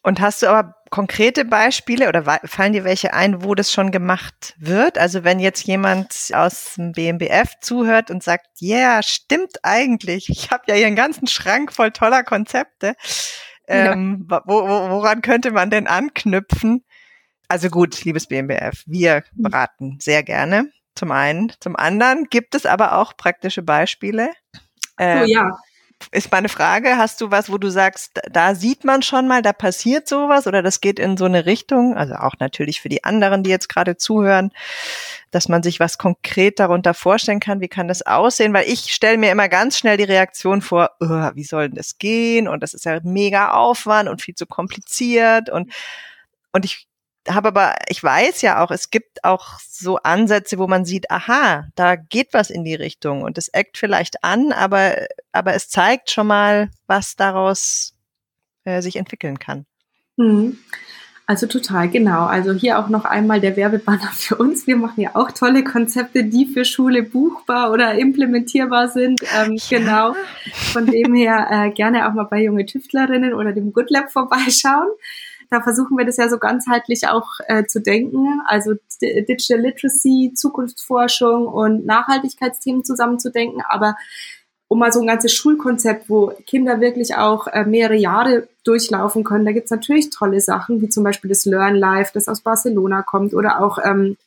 [0.05, 4.53] Und hast du aber konkrete Beispiele oder fallen dir welche ein, wo das schon gemacht
[4.59, 4.99] wird?
[4.99, 10.51] Also wenn jetzt jemand aus dem BMBF zuhört und sagt, ja, yeah, stimmt eigentlich, ich
[10.51, 12.93] habe ja hier einen ganzen Schrank voll toller Konzepte.
[13.67, 16.85] Ähm, wo, wo, woran könnte man denn anknüpfen?
[17.47, 19.41] Also gut, liebes BMBF, wir mhm.
[19.41, 20.71] beraten sehr gerne.
[20.93, 21.51] Zum einen.
[21.59, 24.29] Zum anderen gibt es aber auch praktische Beispiele.
[24.99, 25.57] Ähm, oh ja
[26.11, 29.53] ist meine Frage, hast du was, wo du sagst, da sieht man schon mal, da
[29.53, 33.43] passiert sowas oder das geht in so eine Richtung, also auch natürlich für die anderen,
[33.43, 34.51] die jetzt gerade zuhören,
[35.31, 39.17] dass man sich was konkret darunter vorstellen kann, wie kann das aussehen, weil ich stelle
[39.17, 42.47] mir immer ganz schnell die Reaktion vor, oh, wie soll denn das gehen?
[42.47, 45.49] Und das ist ja mega Aufwand und viel zu kompliziert.
[45.49, 45.71] Und
[46.51, 46.87] und ich
[47.27, 51.67] habe aber, ich weiß ja auch, es gibt auch so Ansätze, wo man sieht, aha,
[51.75, 56.11] da geht was in die Richtung und es eckt vielleicht an, aber, aber es zeigt
[56.11, 57.93] schon mal, was daraus
[58.63, 59.65] äh, sich entwickeln kann.
[60.17, 60.57] Mhm.
[61.27, 62.25] Also total, genau.
[62.25, 64.67] Also hier auch noch einmal der Werbebanner für uns.
[64.67, 69.21] Wir machen ja auch tolle Konzepte, die für Schule buchbar oder implementierbar sind.
[69.35, 69.79] Ähm, ja.
[69.79, 70.15] Genau.
[70.71, 74.89] Von dem her äh, gerne auch mal bei junge Tüftlerinnen oder dem Good Lab vorbeischauen.
[75.55, 81.47] Da versuchen wir das ja so ganzheitlich auch äh, zu denken, also Digital Literacy, Zukunftsforschung
[81.47, 83.61] und Nachhaltigkeitsthemen zusammenzudenken.
[83.69, 83.95] Aber
[84.67, 89.45] um mal so ein ganzes Schulkonzept, wo Kinder wirklich auch äh, mehrere Jahre durchlaufen können,
[89.45, 93.33] da gibt's natürlich tolle Sachen, wie zum Beispiel das Learn Life, das aus Barcelona kommt,
[93.33, 94.17] oder auch ähm,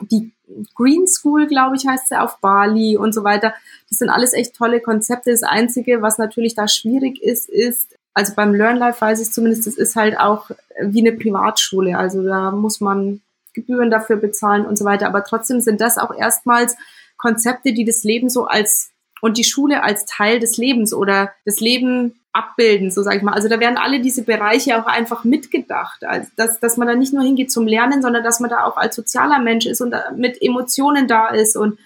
[0.00, 0.32] die
[0.74, 3.52] Green School, glaube ich, heißt sie, auf Bali und so weiter.
[3.90, 5.32] Das sind alles echt tolle Konzepte.
[5.32, 9.76] Das Einzige, was natürlich da schwierig ist, ist, also beim LearnLife weiß ich zumindest, das
[9.76, 10.50] ist halt auch
[10.82, 11.96] wie eine Privatschule.
[11.96, 13.20] Also da muss man
[13.54, 15.06] Gebühren dafür bezahlen und so weiter.
[15.06, 16.76] Aber trotzdem sind das auch erstmals
[17.16, 21.60] Konzepte, die das Leben so als und die Schule als Teil des Lebens oder das
[21.60, 23.34] Leben abbilden, so sage ich mal.
[23.34, 27.12] Also da werden alle diese Bereiche auch einfach mitgedacht, also dass, dass man da nicht
[27.12, 30.42] nur hingeht zum Lernen, sondern dass man da auch als sozialer Mensch ist und mit
[30.42, 31.78] Emotionen da ist und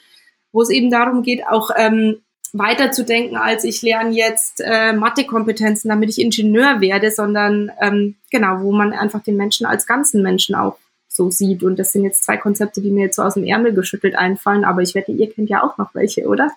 [0.51, 6.11] wo es eben darum geht, auch ähm, weiterzudenken, als ich lerne jetzt äh, Mathekompetenzen, damit
[6.11, 10.77] ich Ingenieur werde, sondern ähm, genau, wo man einfach den Menschen als ganzen Menschen auch
[11.09, 11.63] so sieht.
[11.63, 14.65] Und das sind jetzt zwei Konzepte, die mir jetzt so aus dem Ärmel geschüttelt einfallen,
[14.65, 16.51] aber ich wette, ihr kennt ja auch noch welche, oder?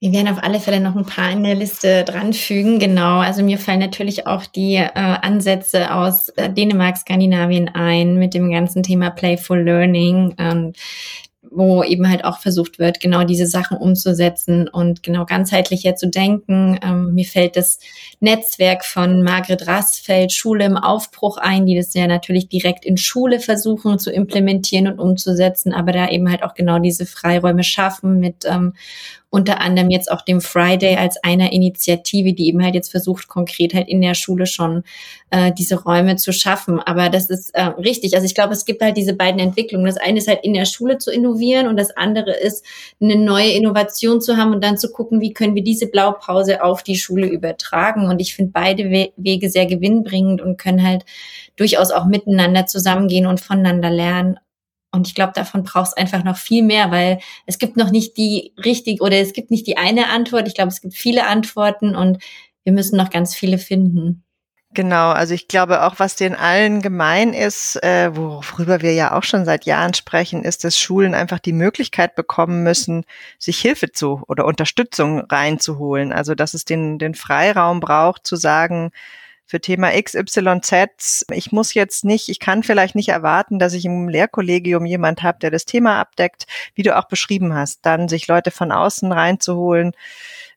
[0.00, 2.78] Wir werden auf alle Fälle noch ein paar in der Liste dranfügen.
[2.78, 3.20] Genau.
[3.20, 8.50] Also mir fallen natürlich auch die äh, Ansätze aus äh, Dänemark, Skandinavien ein mit dem
[8.50, 10.34] ganzen Thema Playful Learning.
[10.36, 10.72] Ähm,
[11.50, 16.78] wo eben halt auch versucht wird, genau diese Sachen umzusetzen und genau ganzheitlicher zu denken.
[16.82, 17.78] Ähm, mir fällt das
[18.20, 23.40] Netzwerk von Margret Rassfeld, Schule im Aufbruch ein, die das ja natürlich direkt in Schule
[23.40, 28.44] versuchen zu implementieren und umzusetzen, aber da eben halt auch genau diese Freiräume schaffen mit
[28.46, 28.74] ähm,
[29.34, 33.74] unter anderem jetzt auch dem Friday als einer Initiative, die eben halt jetzt versucht, konkret
[33.74, 34.84] halt in der Schule schon
[35.30, 36.78] äh, diese Räume zu schaffen.
[36.78, 38.14] Aber das ist äh, richtig.
[38.14, 39.86] Also ich glaube, es gibt halt diese beiden Entwicklungen.
[39.86, 42.64] Das eine ist halt in der Schule zu innovieren und das andere ist,
[43.00, 46.84] eine neue Innovation zu haben und dann zu gucken, wie können wir diese Blaupause auf
[46.84, 48.06] die Schule übertragen.
[48.06, 51.04] Und ich finde beide We Wege sehr gewinnbringend und können halt
[51.56, 54.38] durchaus auch miteinander zusammengehen und voneinander lernen.
[54.94, 58.16] Und ich glaube, davon braucht es einfach noch viel mehr, weil es gibt noch nicht
[58.16, 60.48] die richtig oder es gibt nicht die eine Antwort.
[60.48, 62.22] Ich glaube, es gibt viele Antworten und
[62.62, 64.24] wir müssen noch ganz viele finden.
[64.74, 69.22] Genau, also ich glaube auch, was den allen gemein ist, äh, worüber wir ja auch
[69.22, 73.04] schon seit Jahren sprechen, ist, dass Schulen einfach die Möglichkeit bekommen müssen,
[73.38, 76.12] sich Hilfe zu oder Unterstützung reinzuholen.
[76.12, 78.90] Also dass es den, den Freiraum braucht, zu sagen,
[79.46, 81.26] für Thema XYZ.
[81.32, 85.38] Ich muss jetzt nicht, ich kann vielleicht nicht erwarten, dass ich im Lehrkollegium jemand habe,
[85.38, 89.92] der das Thema abdeckt, wie du auch beschrieben hast, dann sich Leute von außen reinzuholen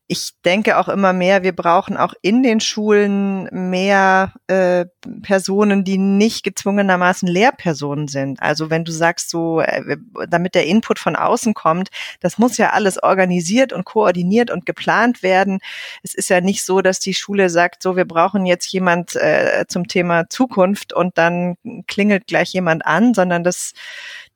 [0.09, 4.85] ich denke auch immer mehr, wir brauchen auch in den Schulen mehr äh,
[5.21, 8.41] Personen, die nicht gezwungenermaßen Lehrpersonen sind.
[8.41, 9.97] Also wenn du sagst so, äh,
[10.29, 11.89] damit der Input von außen kommt,
[12.21, 15.59] das muss ja alles organisiert und koordiniert und geplant werden.
[16.03, 19.65] Es ist ja nicht so, dass die Schule sagt, so wir brauchen jetzt jemand äh,
[19.67, 21.55] zum Thema Zukunft und dann
[21.87, 23.73] klingelt gleich jemand an, sondern das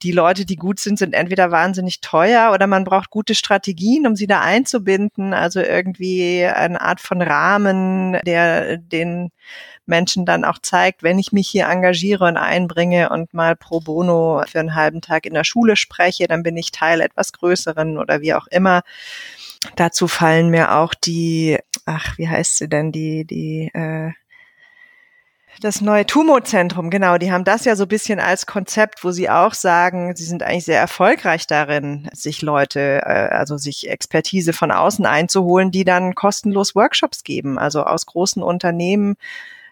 [0.03, 4.15] die Leute, die gut sind, sind entweder wahnsinnig teuer oder man braucht gute Strategien, um
[4.15, 5.33] sie da einzubinden.
[5.33, 9.31] Also irgendwie eine Art von Rahmen, der den
[9.85, 14.43] Menschen dann auch zeigt, wenn ich mich hier engagiere und einbringe und mal pro bono
[14.47, 18.21] für einen halben Tag in der Schule spreche, dann bin ich Teil etwas Größeren oder
[18.21, 18.81] wie auch immer.
[19.75, 24.11] Dazu fallen mir auch die, ach, wie heißt sie denn, die, die, äh,
[25.61, 29.29] das neue Tumo-Zentrum, genau, die haben das ja so ein bisschen als Konzept, wo sie
[29.29, 34.71] auch sagen, sie sind eigentlich sehr erfolgreich darin, sich Leute, äh, also sich Expertise von
[34.71, 37.59] außen einzuholen, die dann kostenlos Workshops geben.
[37.59, 39.15] Also aus großen Unternehmen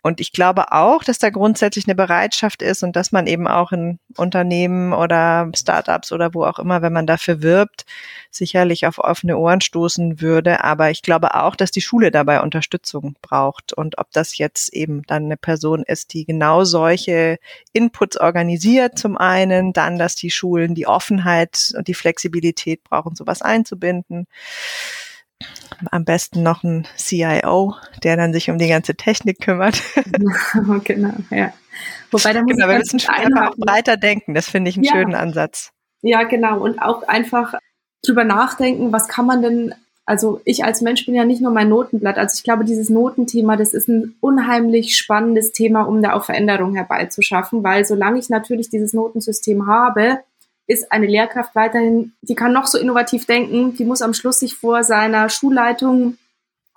[0.01, 3.71] Und ich glaube auch, dass da grundsätzlich eine Bereitschaft ist und dass man eben auch
[3.71, 7.85] in Unternehmen oder Startups oder wo auch immer, wenn man dafür wirbt,
[8.31, 10.63] sicherlich auf offene Ohren stoßen würde.
[10.63, 13.73] Aber ich glaube auch, dass die Schule dabei Unterstützung braucht.
[13.73, 17.38] Und ob das jetzt eben dann eine Person ist, die genau solche
[17.73, 23.41] Inputs organisiert, zum einen, dann, dass die Schulen die Offenheit und die Flexibilität brauchen, sowas
[23.41, 24.27] einzubinden
[25.91, 29.82] am besten noch ein CIO, der dann sich um die ganze Technik kümmert.
[30.84, 31.54] genau, ja.
[32.12, 34.34] Wobei da muss genau, wir müssen einfach auch breiter denken.
[34.34, 34.91] Das finde ich einen ja.
[34.91, 35.71] schönen Ansatz.
[36.02, 36.60] Ja, genau.
[36.60, 37.54] Und auch einfach
[38.04, 39.75] drüber nachdenken, was kann man denn,
[40.06, 42.17] also ich als Mensch bin ja nicht nur mein Notenblatt.
[42.17, 46.75] Also ich glaube, dieses Notenthema, das ist ein unheimlich spannendes Thema, um da auch Veränderung
[46.75, 50.19] herbeizuschaffen, weil solange ich natürlich dieses Notensystem habe,
[50.69, 54.55] ist eine Lehrkraft weiterhin, die kann noch so innovativ denken, die muss am Schluss sich
[54.55, 56.17] vor seiner Schulleitung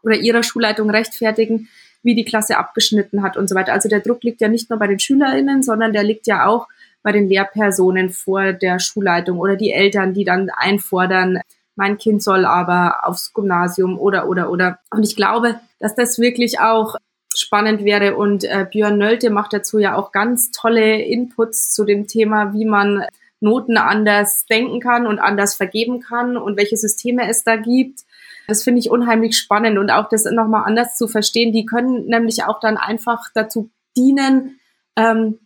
[0.02, 1.68] oder ihrer Schulleitung rechtfertigen,
[2.02, 3.74] wie die Klasse abgeschnitten hat und so weiter.
[3.74, 6.68] Also der Druck liegt ja nicht nur bei den SchülerInnen, sondern der liegt ja auch
[7.02, 11.40] bei den Lehrpersonen vor der Schulleitung oder die Eltern, die dann einfordern,
[11.76, 14.78] mein Kind soll aber aufs Gymnasium oder, oder, oder.
[14.90, 16.96] Und ich glaube, dass das wirklich auch
[17.34, 22.06] spannend wäre und äh, Björn Nölte macht dazu ja auch ganz tolle Inputs zu dem
[22.06, 23.04] Thema, wie man
[23.42, 28.00] Noten anders denken kann und anders vergeben kann und welche Systeme es da gibt.
[28.48, 31.52] Das finde ich unheimlich spannend und auch das nochmal anders zu verstehen.
[31.52, 34.58] Die können nämlich auch dann einfach dazu dienen,
[34.96, 35.38] ähm,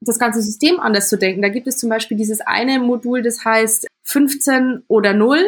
[0.00, 1.42] das ganze System anders zu denken.
[1.42, 5.38] Da gibt es zum Beispiel dieses eine Modul, das heißt 15 oder 0.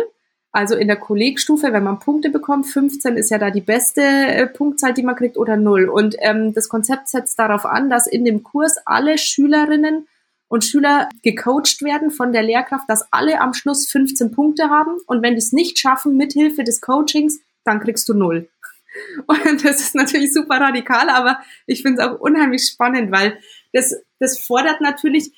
[0.52, 4.46] Also in der Kollegstufe, wenn man Punkte bekommt, 15 ist ja da die beste äh,
[4.46, 5.88] Punktzahl, die man kriegt, oder 0.
[5.88, 10.07] Und ähm, das Konzept setzt darauf an, dass in dem Kurs alle Schülerinnen
[10.48, 15.22] und Schüler gecoacht werden von der Lehrkraft, dass alle am Schluss 15 Punkte haben und
[15.22, 18.48] wenn die es nicht schaffen mithilfe des Coachings, dann kriegst du null.
[19.26, 23.40] Und das ist natürlich super radikal, aber ich finde es auch unheimlich spannend, weil
[23.72, 25.33] das, das fordert natürlich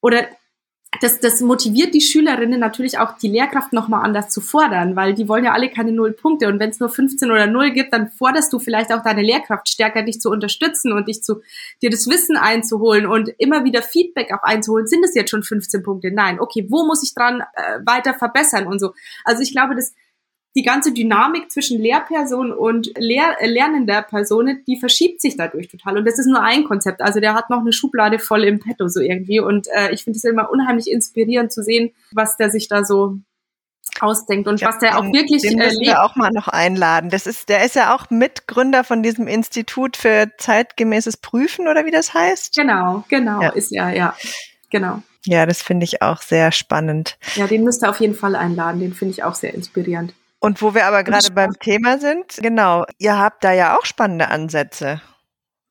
[0.00, 0.26] oder
[1.00, 5.26] das, das motiviert die Schülerinnen natürlich auch, die Lehrkraft nochmal anders zu fordern, weil die
[5.26, 6.48] wollen ja alle keine null Punkte.
[6.48, 9.68] Und wenn es nur 15 oder 0 gibt, dann forderst du vielleicht auch deine Lehrkraft
[9.68, 11.40] stärker, dich zu unterstützen und dich zu,
[11.80, 14.86] dir das Wissen einzuholen und immer wieder Feedback auch einzuholen.
[14.86, 16.10] Sind es jetzt schon 15 Punkte?
[16.12, 16.38] Nein.
[16.38, 18.92] Okay, wo muss ich dran äh, weiter verbessern und so?
[19.24, 19.94] Also ich glaube, das
[20.54, 25.96] die ganze Dynamik zwischen Lehrperson und Lehr äh, lernender Person, die verschiebt sich dadurch total.
[25.96, 27.00] Und das ist nur ein Konzept.
[27.00, 29.40] Also der hat noch eine Schublade voll im Petto so irgendwie.
[29.40, 33.18] Und äh, ich finde es immer unheimlich inspirierend zu sehen, was der sich da so
[34.00, 37.10] ausdenkt und ja, was der auch wirklich den müssen wir auch mal noch einladen.
[37.10, 41.90] Das ist, der ist ja auch Mitgründer von diesem Institut für zeitgemäßes Prüfen oder wie
[41.90, 42.54] das heißt.
[42.54, 43.50] Genau, genau, ja.
[43.50, 44.16] ist ja, ja,
[44.70, 45.02] genau.
[45.24, 47.16] Ja, das finde ich auch sehr spannend.
[47.36, 48.80] Ja, den müsst ihr auf jeden Fall einladen.
[48.80, 50.14] Den finde ich auch sehr inspirierend.
[50.42, 54.26] Und wo wir aber gerade beim Thema sind, genau, ihr habt da ja auch spannende
[54.26, 55.00] Ansätze.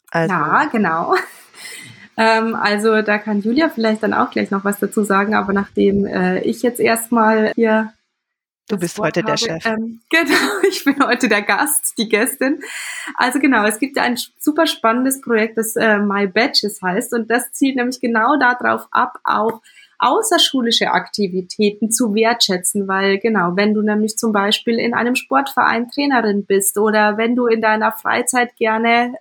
[0.09, 0.33] Also.
[0.33, 1.15] Ja, genau.
[2.17, 6.05] Ähm, also da kann Julia vielleicht dann auch gleich noch was dazu sagen, aber nachdem
[6.05, 7.93] äh, ich jetzt erstmal hier
[8.67, 9.65] Du bist Wort heute habe, der Chef.
[9.65, 12.61] Ähm, genau, ich bin heute der Gast, die Gästin.
[13.15, 17.31] Also genau, es gibt ja ein super spannendes Projekt, das äh, My Badges heißt und
[17.31, 19.61] das zielt nämlich genau darauf ab, auch
[20.01, 26.45] außerschulische Aktivitäten zu wertschätzen, weil genau, wenn du nämlich zum Beispiel in einem Sportverein Trainerin
[26.45, 29.13] bist oder wenn du in deiner Freizeit gerne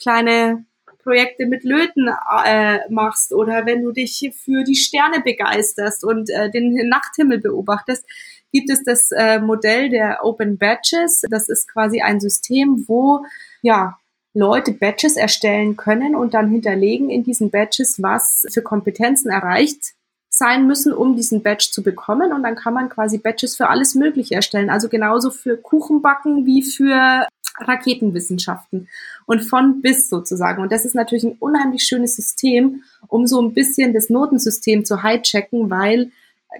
[0.00, 0.64] kleine
[1.02, 2.08] Projekte mit Löten
[2.44, 8.04] äh, machst oder wenn du dich für die Sterne begeisterst und äh, den Nachthimmel beobachtest,
[8.52, 11.22] gibt es das äh, Modell der Open Badges.
[11.30, 13.24] Das ist quasi ein System, wo
[13.60, 13.98] ja
[14.34, 19.94] Leute Badges erstellen können und dann hinterlegen in diesen Badges, was für Kompetenzen erreicht
[20.38, 22.32] sein müssen, um diesen Badge zu bekommen.
[22.32, 24.70] Und dann kann man quasi Badges für alles Mögliche erstellen.
[24.70, 27.26] Also genauso für Kuchenbacken wie für
[27.60, 28.88] Raketenwissenschaften.
[29.26, 30.62] Und von bis sozusagen.
[30.62, 35.02] Und das ist natürlich ein unheimlich schönes System, um so ein bisschen das Notensystem zu
[35.02, 36.10] hijacken, weil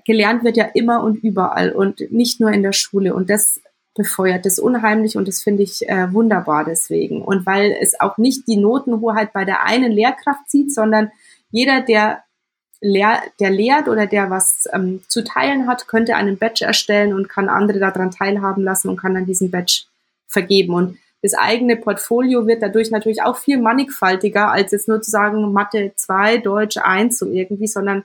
[0.04, 3.14] gelernt wird ja immer und überall und nicht nur in der Schule.
[3.14, 3.60] Und das
[3.94, 7.22] befeuert das unheimlich und das finde ich äh, wunderbar deswegen.
[7.22, 11.10] Und weil es auch nicht die Notenhoheit bei der einen Lehrkraft sieht, sondern
[11.50, 12.22] jeder, der
[12.80, 17.28] lehr der lehrt oder der was ähm, zu teilen hat, könnte einen Badge erstellen und
[17.28, 19.84] kann andere daran teilhaben lassen und kann dann diesen Badge
[20.28, 20.74] vergeben.
[20.74, 25.52] Und das eigene Portfolio wird dadurch natürlich auch viel mannigfaltiger, als jetzt nur zu sagen,
[25.52, 28.04] Mathe 2, Deutsch 1 so irgendwie, sondern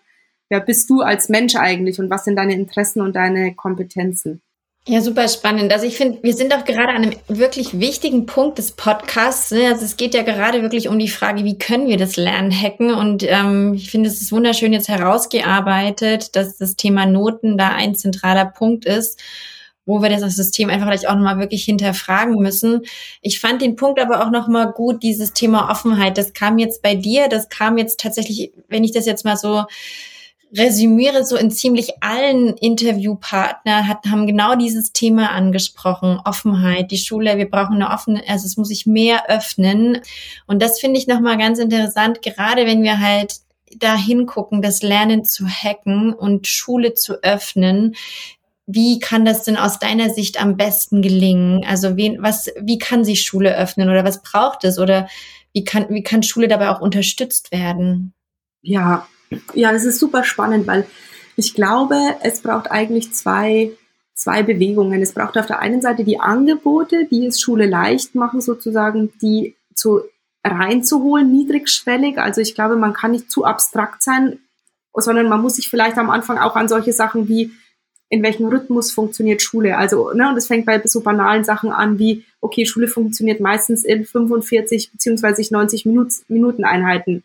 [0.50, 4.41] wer bist du als Mensch eigentlich und was sind deine Interessen und deine Kompetenzen?
[4.86, 5.72] Ja, super spannend.
[5.72, 9.52] Also ich finde, wir sind auch gerade an einem wirklich wichtigen Punkt des Podcasts.
[9.52, 9.68] Ne?
[9.70, 12.94] Also es geht ja gerade wirklich um die Frage, wie können wir das Lernen hacken?
[12.94, 17.96] Und ähm, ich finde, es ist wunderschön jetzt herausgearbeitet, dass das Thema Noten da ein
[17.96, 19.22] zentraler Punkt ist.
[19.86, 22.82] wo wir das System einfach vielleicht auch nochmal wirklich hinterfragen müssen.
[23.22, 26.18] Ich fand den Punkt aber auch nochmal gut, dieses Thema Offenheit.
[26.18, 29.64] Das kam jetzt bei dir, das kam jetzt tatsächlich, wenn ich das jetzt mal so
[30.56, 36.20] resümiere, so in ziemlich allen Interviewpartner hat, haben genau dieses Thema angesprochen.
[36.24, 39.99] Offenheit, die Schule, wir brauchen eine offene, also es muss sich mehr öffnen.
[40.45, 43.38] Und das finde ich nochmal ganz interessant, gerade wenn wir halt
[43.78, 47.95] da hingucken, das Lernen zu hacken und Schule zu öffnen.
[48.66, 51.66] Wie kann das denn aus deiner Sicht am besten gelingen?
[51.66, 55.08] Also wen, was, wie kann sich Schule öffnen oder was braucht es oder
[55.51, 58.14] wie kann, wie kann Schule dabei auch unterstützt werden?
[58.62, 59.08] Ja,
[59.54, 60.86] ja, das ist super spannend, weil
[61.36, 63.72] ich glaube, es braucht eigentlich zwei,
[64.14, 65.02] zwei Bewegungen.
[65.02, 69.56] Es braucht auf der einen Seite die Angebote, die es Schule leicht machen, sozusagen, die
[69.74, 70.02] zu
[70.44, 72.18] reinzuholen, niedrigschwellig.
[72.18, 74.40] Also ich glaube, man kann nicht zu abstrakt sein,
[74.94, 77.52] sondern man muss sich vielleicht am Anfang auch an solche Sachen wie
[78.10, 79.76] in welchem Rhythmus funktioniert Schule.
[79.76, 83.84] Also, ne, und es fängt bei so banalen Sachen an wie, okay, Schule funktioniert meistens
[83.84, 85.88] in 45 beziehungsweise 90
[86.28, 87.24] Minuten Einheiten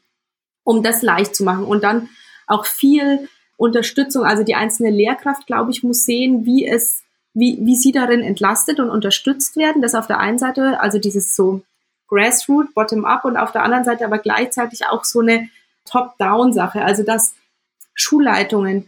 [0.69, 1.65] um das leicht zu machen.
[1.65, 2.11] Und dann
[2.47, 7.75] auch viel Unterstützung, also die einzelne Lehrkraft, glaube ich, muss sehen, wie es, wie, wie
[7.75, 9.81] sie darin entlastet und unterstützt werden.
[9.81, 11.63] Das auf der einen Seite, also dieses so
[12.09, 15.49] Grassroot, Bottom-up und auf der anderen Seite aber gleichzeitig auch so eine
[15.87, 17.35] Top-Down-Sache, also dass
[17.95, 18.85] Schulleitungen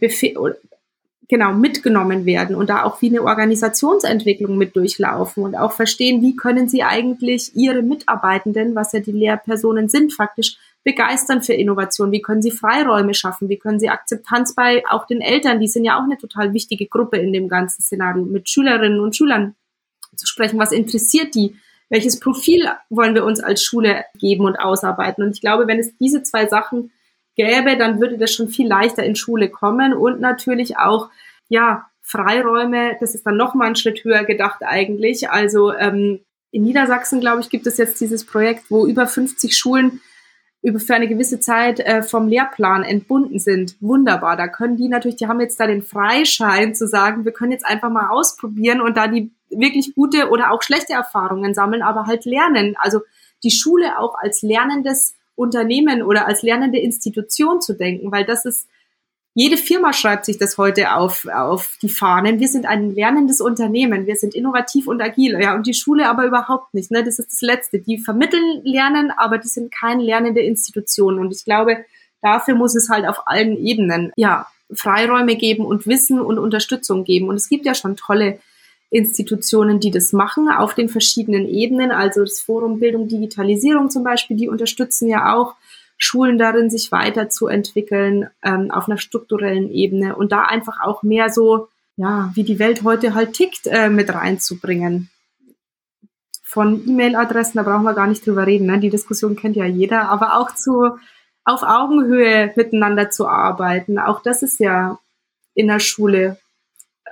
[1.27, 6.35] genau mitgenommen werden und da auch wie eine Organisationsentwicklung mit durchlaufen und auch verstehen, wie
[6.35, 12.11] können sie eigentlich ihre Mitarbeitenden, was ja die Lehrpersonen sind, faktisch begeistern für Innovation?
[12.11, 13.49] Wie können sie Freiräume schaffen?
[13.49, 16.87] Wie können sie Akzeptanz bei auch den Eltern, die sind ja auch eine total wichtige
[16.87, 19.55] Gruppe in dem ganzen Szenario, mit Schülerinnen und Schülern
[20.15, 20.59] zu sprechen.
[20.59, 21.55] Was interessiert die?
[21.89, 25.23] Welches Profil wollen wir uns als Schule geben und ausarbeiten?
[25.23, 26.91] Und ich glaube, wenn es diese zwei Sachen
[27.35, 31.09] gäbe, dann würde das schon viel leichter in Schule kommen und natürlich auch,
[31.49, 35.29] ja, Freiräume, das ist dann noch mal ein Schritt höher gedacht eigentlich.
[35.29, 36.19] Also ähm,
[36.51, 40.01] in Niedersachsen, glaube ich, gibt es jetzt dieses Projekt, wo über 50 Schulen
[40.61, 43.75] über für eine gewisse Zeit äh, vom Lehrplan entbunden sind.
[43.79, 44.37] Wunderbar.
[44.37, 47.65] Da können die natürlich, die haben jetzt da den Freischein zu sagen, wir können jetzt
[47.65, 52.25] einfach mal ausprobieren und da die wirklich gute oder auch schlechte Erfahrungen sammeln, aber halt
[52.25, 52.75] lernen.
[52.77, 53.01] Also
[53.43, 58.67] die Schule auch als lernendes Unternehmen oder als lernende Institution zu denken, weil das ist
[59.33, 62.39] jede Firma schreibt sich das heute auf, auf die Fahnen.
[62.39, 64.05] Wir sind ein lernendes Unternehmen.
[64.05, 65.39] Wir sind innovativ und agil.
[65.41, 66.91] Ja, und die Schule aber überhaupt nicht.
[66.91, 67.03] Ne?
[67.03, 67.79] Das ist das Letzte.
[67.79, 71.17] Die vermitteln Lernen, aber die sind keine lernende Institution.
[71.17, 71.85] Und ich glaube,
[72.21, 77.27] dafür muss es halt auf allen Ebenen, ja, Freiräume geben und Wissen und Unterstützung geben.
[77.27, 78.39] Und es gibt ja schon tolle
[78.89, 81.91] Institutionen, die das machen auf den verschiedenen Ebenen.
[81.91, 85.55] Also das Forum Bildung Digitalisierung zum Beispiel, die unterstützen ja auch
[86.03, 91.67] Schulen darin, sich weiterzuentwickeln ähm, auf einer strukturellen Ebene und da einfach auch mehr so,
[91.95, 95.11] ja, wie die Welt heute halt tickt, äh, mit reinzubringen.
[96.41, 98.79] Von E-Mail-Adressen, da brauchen wir gar nicht drüber reden, ne?
[98.79, 100.97] die Diskussion kennt ja jeder, aber auch zu
[101.43, 104.97] auf Augenhöhe miteinander zu arbeiten, auch das ist ja
[105.53, 106.37] in der Schule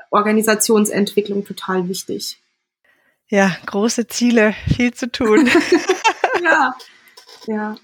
[0.09, 2.39] Organisationsentwicklung total wichtig.
[3.27, 5.47] Ja, große Ziele, viel zu tun.
[6.43, 6.75] ja,
[7.45, 7.75] ja.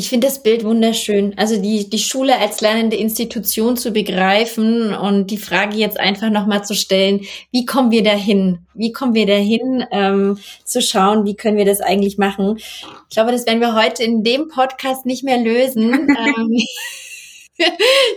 [0.00, 1.34] Ich finde das Bild wunderschön.
[1.36, 6.64] Also die, die Schule als lernende Institution zu begreifen und die Frage jetzt einfach nochmal
[6.64, 7.20] zu stellen,
[7.50, 8.60] wie kommen wir dahin?
[8.72, 12.56] Wie kommen wir dahin, ähm, zu schauen, wie können wir das eigentlich machen?
[12.56, 15.92] Ich glaube, das werden wir heute in dem Podcast nicht mehr lösen.
[16.18, 16.56] ähm,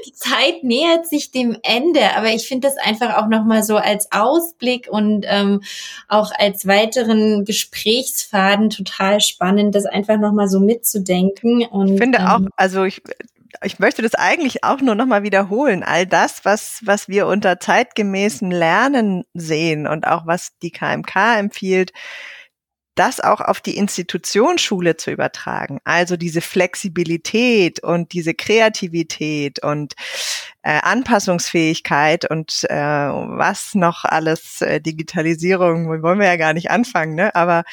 [0.06, 4.12] die Zeit nähert sich dem Ende, aber ich finde das einfach auch nochmal so als
[4.12, 5.62] Ausblick und ähm,
[6.08, 11.66] auch als weiteren Gesprächsfaden total spannend, das einfach nochmal so mitzudenken.
[11.66, 13.02] Und, ich finde ähm, auch, also ich,
[13.64, 15.84] ich möchte das eigentlich auch nur nochmal wiederholen.
[15.84, 21.92] All das, was, was wir unter zeitgemäßem Lernen sehen und auch was die KMK empfiehlt,
[22.96, 25.80] das auch auf die Institutionsschule zu übertragen.
[25.84, 29.94] Also diese Flexibilität und diese Kreativität und
[30.62, 37.16] äh, Anpassungsfähigkeit und äh, was noch alles, äh, Digitalisierung, wollen wir ja gar nicht anfangen,
[37.16, 37.34] ne?
[37.36, 37.64] Aber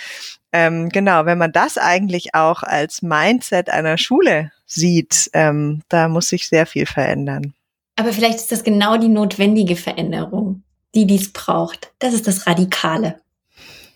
[0.53, 6.29] ähm, genau, wenn man das eigentlich auch als Mindset einer Schule sieht, ähm, da muss
[6.29, 7.55] sich sehr viel verändern.
[7.97, 10.63] Aber vielleicht ist das genau die notwendige Veränderung,
[10.95, 11.93] die dies braucht.
[11.99, 13.21] Das ist das Radikale.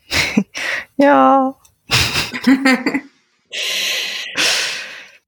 [0.97, 1.55] ja.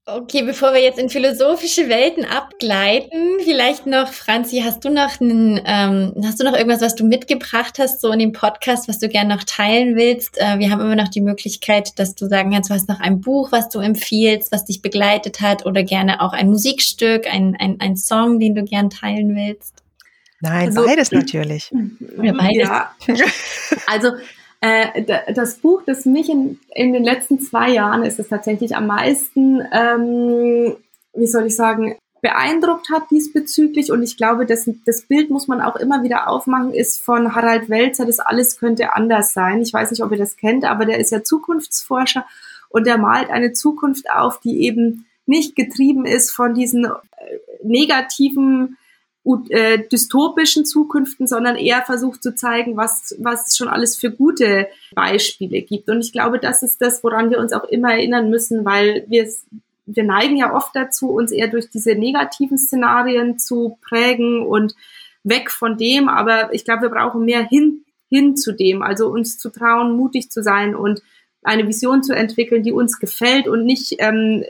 [0.09, 5.59] Okay, bevor wir jetzt in philosophische Welten abgleiten, vielleicht noch, Franzi, hast du noch einen,
[5.65, 9.09] ähm, hast du noch irgendwas, was du mitgebracht hast, so in dem Podcast, was du
[9.09, 10.37] gerne noch teilen willst?
[10.37, 13.19] Äh, wir haben immer noch die Möglichkeit, dass du sagen kannst, du hast noch ein
[13.19, 17.81] Buch, was du empfiehlst, was dich begleitet hat, oder gerne auch ein Musikstück, ein, ein,
[17.81, 19.83] ein Song, den du gern teilen willst.
[20.39, 21.69] Nein, also, beides natürlich.
[22.17, 22.69] Oder beides.
[22.69, 22.91] Ja.
[23.87, 24.11] Also
[24.61, 28.87] äh, das Buch, das mich in, in den letzten zwei Jahren ist es tatsächlich am
[28.87, 30.75] meisten, ähm,
[31.13, 33.91] wie soll ich sagen, beeindruckt hat diesbezüglich.
[33.91, 37.69] Und ich glaube, das, das Bild muss man auch immer wieder aufmachen, ist von Harald
[37.69, 39.61] Welzer, das alles könnte anders sein.
[39.61, 42.25] Ich weiß nicht, ob ihr das kennt, aber der ist ja Zukunftsforscher
[42.69, 46.91] und der malt eine Zukunft auf, die eben nicht getrieben ist von diesen äh,
[47.63, 48.77] negativen
[49.49, 54.67] äh, dystopischen Zukünften, sondern eher versucht zu zeigen, was, was es schon alles für gute
[54.95, 55.89] Beispiele gibt.
[55.89, 59.27] Und ich glaube, das ist das, woran wir uns auch immer erinnern müssen, weil wir,
[59.85, 64.75] wir neigen ja oft dazu, uns eher durch diese negativen Szenarien zu prägen und
[65.23, 66.09] weg von dem.
[66.09, 70.31] Aber ich glaube, wir brauchen mehr hin, hin zu dem, also uns zu trauen, mutig
[70.31, 71.01] zu sein und
[71.43, 74.43] eine Vision zu entwickeln, die uns gefällt und nicht ähm,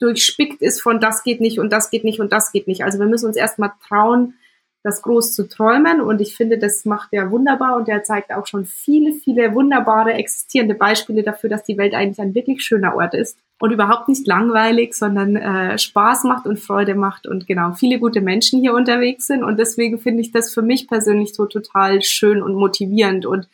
[0.00, 2.84] durchspickt ist von das geht nicht und das geht nicht und das geht nicht.
[2.84, 4.34] Also wir müssen uns erstmal trauen,
[4.82, 6.00] das groß zu träumen.
[6.00, 7.76] Und ich finde, das macht er wunderbar.
[7.76, 12.20] Und er zeigt auch schon viele, viele wunderbare existierende Beispiele dafür, dass die Welt eigentlich
[12.20, 13.38] ein wirklich schöner Ort ist.
[13.60, 18.20] Und überhaupt nicht langweilig, sondern äh, Spaß macht und Freude macht und genau viele gute
[18.20, 19.42] Menschen hier unterwegs sind.
[19.42, 23.26] Und deswegen finde ich das für mich persönlich so total schön und motivierend.
[23.26, 23.48] Und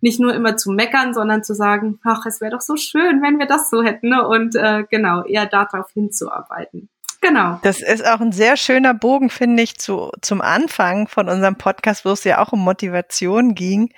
[0.00, 3.38] nicht nur immer zu meckern, sondern zu sagen, ach, es wäre doch so schön, wenn
[3.38, 4.26] wir das so hätten ne?
[4.26, 6.88] und äh, genau, eher darauf hinzuarbeiten.
[7.20, 7.58] Genau.
[7.62, 12.04] Das ist auch ein sehr schöner Bogen, finde ich, zu, zum Anfang von unserem Podcast,
[12.04, 13.92] wo es ja auch um Motivation ging.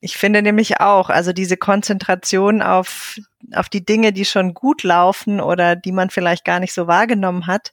[0.00, 3.16] Ich finde nämlich auch, also diese Konzentration auf,
[3.54, 7.46] auf die Dinge, die schon gut laufen oder die man vielleicht gar nicht so wahrgenommen
[7.46, 7.72] hat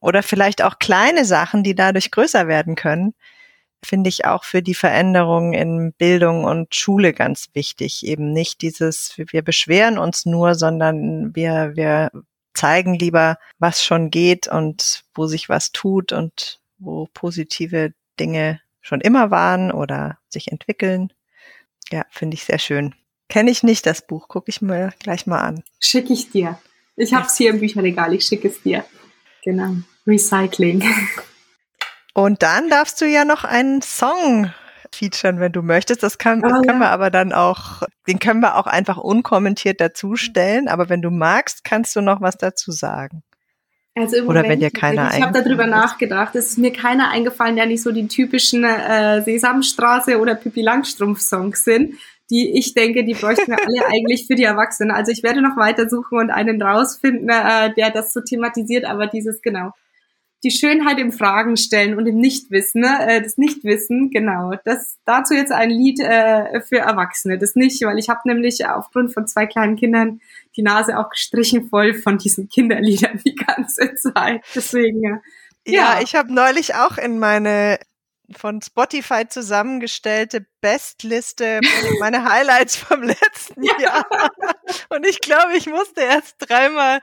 [0.00, 3.14] oder vielleicht auch kleine Sachen, die dadurch größer werden können,
[3.84, 8.06] finde ich auch für die Veränderung in Bildung und Schule ganz wichtig.
[8.06, 12.10] Eben nicht dieses, wir beschweren uns nur, sondern wir, wir
[12.54, 19.00] zeigen lieber, was schon geht und wo sich was tut und wo positive Dinge schon
[19.00, 21.12] immer waren oder sich entwickeln.
[21.90, 22.94] Ja, finde ich sehr schön.
[23.28, 25.62] Kenne ich nicht das Buch, gucke ich mir gleich mal an.
[25.80, 26.58] Schicke ich dir.
[26.96, 28.84] Ich habe es hier im Bücherregal, ich schicke es dir.
[29.42, 29.76] Genau.
[30.06, 30.82] Recycling.
[32.14, 34.52] Und dann darfst du ja noch einen Song
[34.94, 36.02] featuren, wenn du möchtest.
[36.02, 36.86] Das, kann, das oh, können ja.
[36.86, 40.68] wir aber dann auch, den können wir auch einfach unkommentiert dazustellen.
[40.68, 43.22] Aber wenn du magst, kannst du noch was dazu sagen.
[43.94, 46.34] Also im Oder Moment, wenn dir keiner Ich habe darüber nachgedacht.
[46.34, 51.20] Es ist mir keiner eingefallen, der nicht so die typischen äh, Sesamstraße oder Pippi Langstrumpf
[51.20, 51.94] Songs sind,
[52.30, 54.92] die ich denke, die bräuchten wir alle eigentlich für die Erwachsenen.
[54.92, 58.86] Also ich werde noch weiter suchen und einen rausfinden, äh, der das so thematisiert.
[58.86, 59.72] Aber dieses genau
[60.44, 62.98] die Schönheit im Fragen stellen und im Nichtwissen, ne?
[63.06, 64.52] äh, das Nichtwissen, genau.
[64.64, 67.38] Das dazu jetzt ein Lied äh, für Erwachsene.
[67.38, 70.20] Das nicht, weil ich habe nämlich aufgrund von zwei kleinen Kindern
[70.56, 74.42] die Nase auch gestrichen voll von diesen Kinderliedern die ganze Zeit.
[74.54, 75.20] Deswegen ja.
[75.64, 77.78] Ja, ich habe neulich auch in meine
[78.32, 81.60] von Spotify zusammengestellte Bestliste,
[82.00, 83.80] meine Highlights vom letzten ja.
[83.80, 84.06] Jahr.
[84.88, 87.00] Und ich glaube, ich musste erst dreimal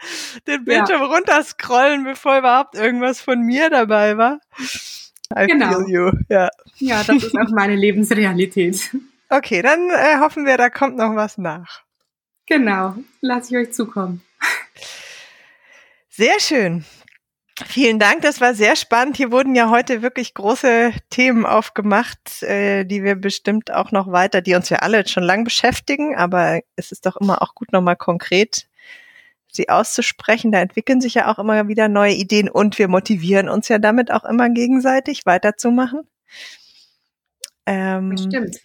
[0.48, 1.08] den Bildschirm ja.
[1.08, 4.40] runterscrollen, bevor überhaupt irgendwas von mir dabei war.
[5.38, 5.84] I genau.
[5.84, 6.12] feel you.
[6.30, 6.50] Ja.
[6.78, 8.90] ja, das ist auch meine Lebensrealität.
[9.30, 11.82] Okay, dann äh, hoffen wir, da kommt noch was nach.
[12.48, 14.24] Genau, lasse ich euch zukommen.
[16.10, 16.84] Sehr schön.
[17.66, 19.18] Vielen Dank, das war sehr spannend.
[19.18, 24.42] Hier wurden ja heute wirklich große Themen aufgemacht, äh, die wir bestimmt auch noch weiter,
[24.42, 27.96] die uns ja alle schon lang beschäftigen, aber es ist doch immer auch gut, nochmal
[27.96, 28.68] konkret
[29.52, 30.52] sie auszusprechen.
[30.52, 34.12] Da entwickeln sich ja auch immer wieder neue Ideen und wir motivieren uns ja damit
[34.12, 36.08] auch immer gegenseitig weiterzumachen.
[37.66, 38.58] Ähm, Stimmt.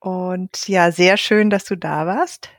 [0.00, 2.50] Und ja, sehr schön, dass du da warst.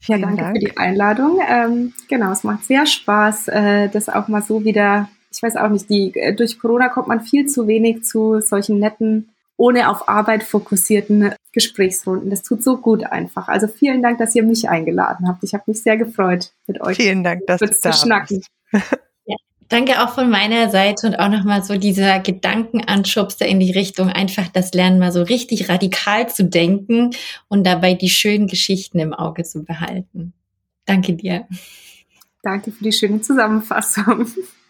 [0.00, 0.56] Vielen ja, danke Dank.
[0.56, 1.38] für die Einladung.
[1.48, 5.68] Ähm, genau, es macht sehr Spaß, äh, das auch mal so wieder, ich weiß auch
[5.68, 10.08] nicht, die, äh, durch Corona kommt man viel zu wenig zu solchen netten, ohne auf
[10.08, 12.28] Arbeit fokussierten Gesprächsrunden.
[12.30, 13.48] Das tut so gut einfach.
[13.48, 15.42] Also vielen Dank, dass ihr mich eingeladen habt.
[15.42, 18.42] Ich habe mich sehr gefreut, mit euch vielen Dank, dass du da schnacken.
[19.68, 24.48] Danke auch von meiner Seite und auch nochmal so dieser Gedankenanschubster in die Richtung, einfach
[24.48, 27.10] das Lernen mal so richtig radikal zu denken
[27.48, 30.34] und dabei die schönen Geschichten im Auge zu behalten.
[30.84, 31.46] Danke dir.
[32.42, 34.26] Danke für die schöne Zusammenfassung.